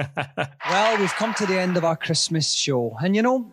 [0.69, 2.95] Well, we've come to the end of our Christmas show.
[3.03, 3.51] And you know,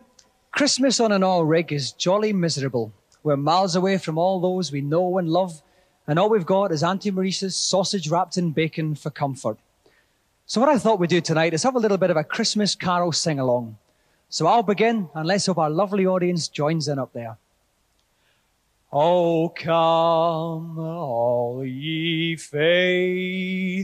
[0.51, 2.91] Christmas on an oil rig is jolly miserable.
[3.23, 5.61] We're miles away from all those we know and love,
[6.07, 9.57] and all we've got is Auntie Maurice's sausage wrapped in bacon for comfort.
[10.47, 12.73] So, what I thought we'd do tonight is have a little bit of a Christmas
[12.73, 13.77] carol sing along.
[14.29, 17.37] So, I'll begin, and let's hope our lovely audience joins in up there.
[18.91, 23.83] Oh, come, all ye faithful,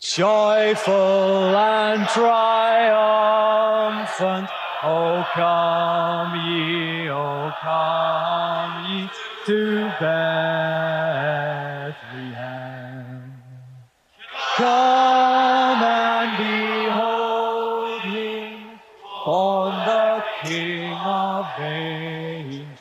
[0.00, 4.48] joyful and triumphant.
[4.84, 9.08] O come ye, O come ye
[9.46, 11.22] to Bethlehem.
[14.56, 18.80] Come and behold him,
[19.24, 22.80] on the King of angels.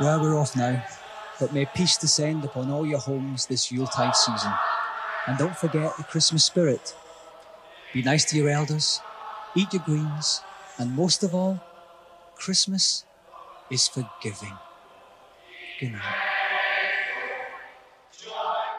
[0.00, 0.84] Well, we're off now,
[1.38, 4.52] but may peace descend upon all your homes this Yuletide season.
[5.26, 6.94] And don't forget the Christmas spirit.
[7.92, 9.00] Be nice to your elders,
[9.54, 10.42] eat your greens,
[10.78, 11.62] and most of all,
[12.34, 13.04] Christmas
[13.70, 14.56] is forgiving.
[15.80, 16.02] Good night.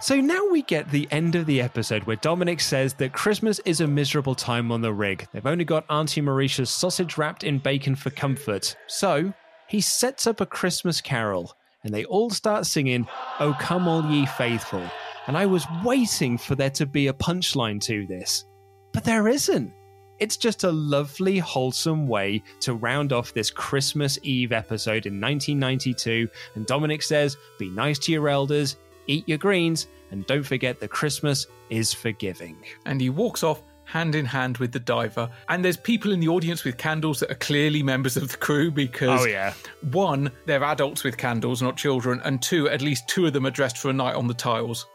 [0.01, 3.81] So now we get the end of the episode where Dominik says that Christmas is
[3.81, 5.27] a miserable time on the rig.
[5.33, 8.75] They've only got Auntie Marisha's sausage wrapped in bacon for comfort.
[8.85, 9.33] So
[9.67, 11.53] he sets up a Christmas carol
[11.83, 13.07] and they all start singing,
[13.39, 14.83] Oh Come All Ye Faithful.
[15.27, 18.45] And I was waiting for there to be a punchline to this,
[18.91, 19.73] but there isn't.
[20.19, 26.29] It's just a lovely, wholesome way to round off this Christmas Eve episode in 1992.
[26.55, 28.77] And Dominik says, Be nice to your elders,
[29.07, 32.55] eat your greens, and don't forget that Christmas is forgiving.
[32.85, 35.29] And he walks off hand in hand with the diver.
[35.49, 38.71] And there's people in the audience with candles that are clearly members of the crew
[38.71, 39.53] because, Oh, yeah.
[39.91, 43.51] one, they're adults with candles, not children, and two, at least two of them are
[43.51, 44.85] dressed for a night on the tiles.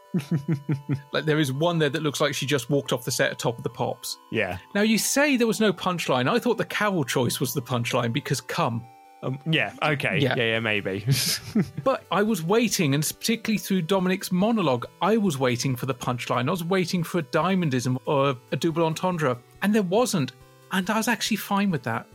[1.11, 3.39] Like there is one there that looks like she just walked off the set at
[3.39, 4.17] top of the pops.
[4.31, 4.57] Yeah.
[4.75, 6.29] Now you say there was no punchline.
[6.29, 8.85] I thought the carol choice was the punchline because come.
[9.23, 10.17] Um, yeah, okay.
[10.19, 11.05] Yeah, yeah, maybe.
[11.83, 16.47] but I was waiting, and particularly through Dominik's monologue, I was waiting for the punchline.
[16.47, 20.31] I was waiting for a diamondism or a double entendre, and there wasn't.
[20.71, 22.07] And I was actually fine with that.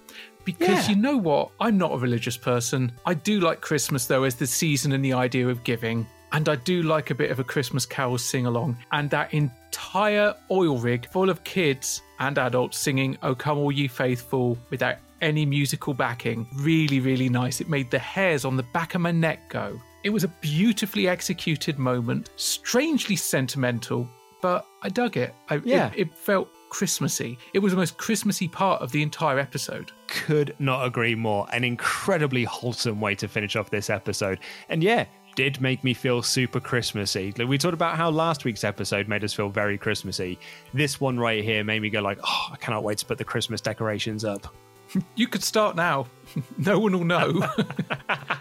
[0.45, 0.95] Because Yeah.
[0.95, 1.51] you know what?
[1.61, 2.91] I'm not a religious person.
[3.05, 6.07] I do like Christmas, though, as the season and the idea of giving.
[6.33, 8.77] And I do like a bit of a Christmas carol sing along.
[8.93, 13.89] And that entire oil rig full of kids and adults singing Oh Come All Ye
[13.89, 16.47] Faithful without any musical backing.
[16.57, 17.61] Really, really nice.
[17.61, 19.81] It made the hairs on the back of my neck go.
[20.05, 24.09] It was a beautifully executed moment, strangely sentimental,
[24.43, 25.35] but I dug it.
[25.49, 25.91] I, Yeah.
[25.95, 27.39] It, it felt Christmassy.
[27.55, 29.93] It was the most Christmassy part of the entire episode.
[30.09, 31.47] Could not agree more.
[31.53, 34.41] An incredibly wholesome way to finish off this episode.
[34.69, 35.07] And yeah,
[35.37, 37.33] did make me feel super Christmassy.
[37.39, 40.39] Like, We talked about how last week's episode made us feel very Christmassy.
[40.75, 43.25] This one right here made me go like, oh, I cannot wait to put the
[43.25, 44.53] Christmas decorations up.
[45.15, 46.07] You could start now.
[46.59, 47.43] no one will know.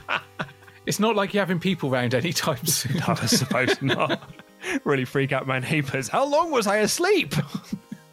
[0.85, 3.01] it's not like you're having people round anytime soon.
[3.01, 4.31] I suppose not.
[4.85, 6.07] really freak out my neighbours.
[6.07, 7.33] How long was I asleep?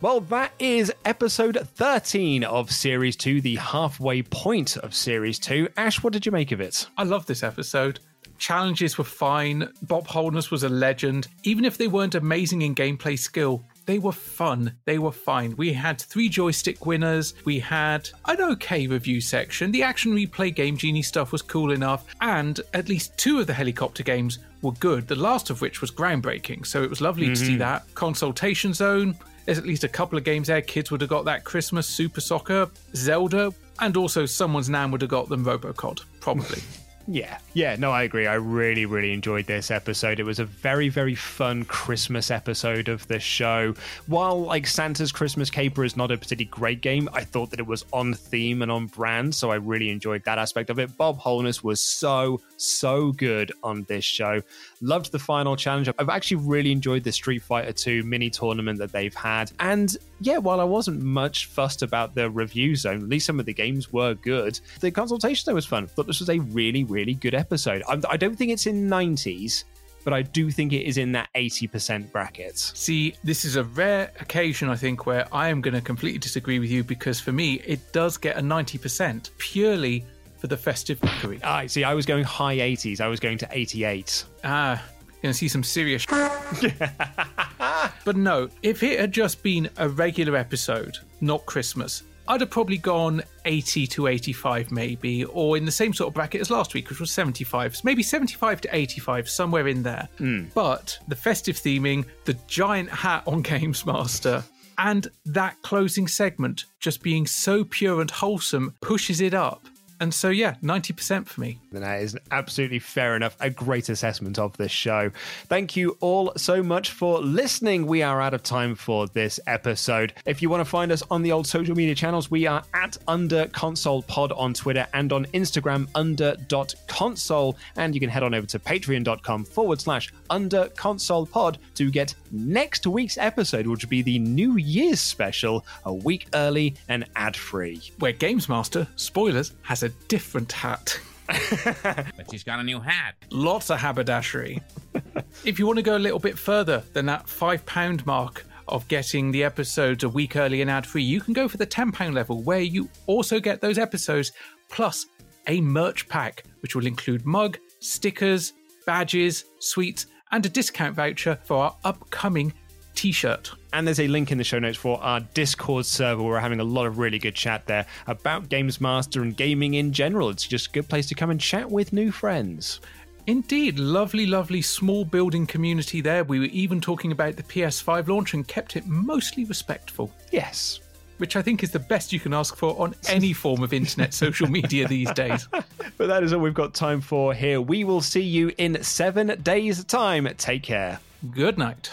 [0.01, 5.69] Well, that is episode 13 of Series 2, the halfway point of Series 2.
[5.77, 6.89] Ash, what did you make of it?
[6.97, 8.01] I love this episode.
[8.47, 9.69] Challenges were fine.
[9.83, 11.29] Bob Holness was a legend.
[11.45, 14.75] Even if they weren't amazing in gameplay skill, they were fun.
[14.85, 15.55] They were fine.
[15.57, 17.35] We had three joystick winners.
[17.45, 19.71] We had an okay review section.
[19.71, 22.05] The action replay Game Genie stuff was cool enough.
[22.21, 25.93] And at least two of the helicopter games were good, the last of which was
[25.93, 26.67] groundbreaking.
[26.67, 27.59] So it was lovely to see Mhm.
[27.59, 27.95] that.
[27.95, 29.17] Consultation Zone.
[29.47, 31.87] There's at least a couple of games there kids would have got that Christmas.
[31.87, 36.61] Super Soccer, Zelda, and also someone's nan would have got them Robocod, probably.
[37.09, 38.27] Yeah, yeah, no, I agree.
[38.27, 40.21] I really, really enjoyed this episode.
[40.21, 43.75] It was a very, very fun Christmas episode of the show.
[44.07, 47.67] While like Santa's Christmas Caper is not a particularly great game, I thought that it
[47.67, 50.97] was on theme and on brand, so I really enjoyed that aspect of it.
[50.97, 54.41] Bob Holness was so, so good on this show.
[54.81, 55.89] Loved the final challenge.
[55.99, 59.51] I've actually really enjoyed the Street Fighter 2 mini tournament that they've had.
[59.59, 59.97] And
[60.27, 63.55] yeah, while I wasn't much fussed about the review zone, at least some of the
[63.55, 64.59] games were good.
[64.81, 65.87] The consultation though was fun.
[65.87, 67.83] Thought this was a really, really good episode.
[67.89, 69.65] I'm, I don't think it's in 90s,
[70.05, 72.59] but I do think it is in that 80% bracket.
[72.59, 76.59] See, this is a rare occasion, I think, where I am going to completely disagree
[76.59, 80.05] with you because for me, it does get a 90% purely
[80.39, 81.41] for the festive cookery.
[81.45, 81.85] I see.
[81.85, 83.01] I was going high 80s.
[83.01, 84.25] I was going to 88.
[84.45, 84.83] Ah,
[85.23, 86.05] going to see some serious.
[88.05, 92.79] but no, if it had just been a regular episode, not Christmas, I'd have probably
[92.79, 96.89] gone 80 to 85, maybe, or in the same sort of bracket as last week,
[96.89, 97.77] which was 75.
[97.77, 100.09] So maybe 75 to 85, somewhere in there.
[100.19, 100.45] Hmm.
[100.55, 104.45] But the festive theming, the giant hat on Games Master,
[104.79, 109.67] and that closing segment just being so pure and wholesome pushes it up.
[110.03, 111.61] And so, yeah, 90% for me.
[111.71, 113.37] And that is absolutely fair enough.
[113.39, 115.13] A great assessment of this show.
[115.47, 117.87] Thank you all so much for listening.
[117.87, 120.13] We are out of time for this episode.
[120.27, 122.97] If you want to find us on the old social media channels, we are at
[123.07, 127.57] Under Console Pod on Twitter and on Instagram under dot console.
[127.77, 132.13] And you can head on over to patreon.com forward slash under console pod to get
[132.33, 137.37] next week's episode, which will be the New Year's special, a week early and ad
[137.37, 137.81] free.
[138.01, 140.99] Where Games Master, spoilers, has a different hat.
[141.27, 143.15] but she's got a new hat.
[143.31, 144.61] Lots of haberdashery.
[145.45, 149.31] if you want to go a little bit further than that £5 mark of getting
[149.31, 152.43] the episodes a week early and ad free, you can go for the £10 level
[152.43, 154.33] where you also get those episodes
[154.69, 155.07] plus
[155.49, 158.53] a merch pack, which will include mug, stickers,
[158.87, 162.53] badges, sweets, and a discount voucher for our upcoming
[162.95, 163.53] t shirt.
[163.73, 166.23] And there's a link in the show notes for our Discord server.
[166.23, 169.93] We're having a lot of really good chat there about Games Master and gaming in
[169.93, 170.29] general.
[170.29, 172.81] It's just a good place to come and chat with new friends.
[173.27, 176.25] Indeed, lovely, lovely small building community there.
[176.25, 180.13] We were even talking about the PS5 launch and kept it mostly respectful.
[180.33, 180.81] Yes.
[181.19, 184.13] Which I think is the best you can ask for on any form of internet
[184.13, 185.49] social media these days.
[185.99, 187.61] But that is all we've got time for here.
[187.61, 190.27] We will see you in seven days' time.
[190.37, 190.99] Take care.
[191.31, 191.93] Good night.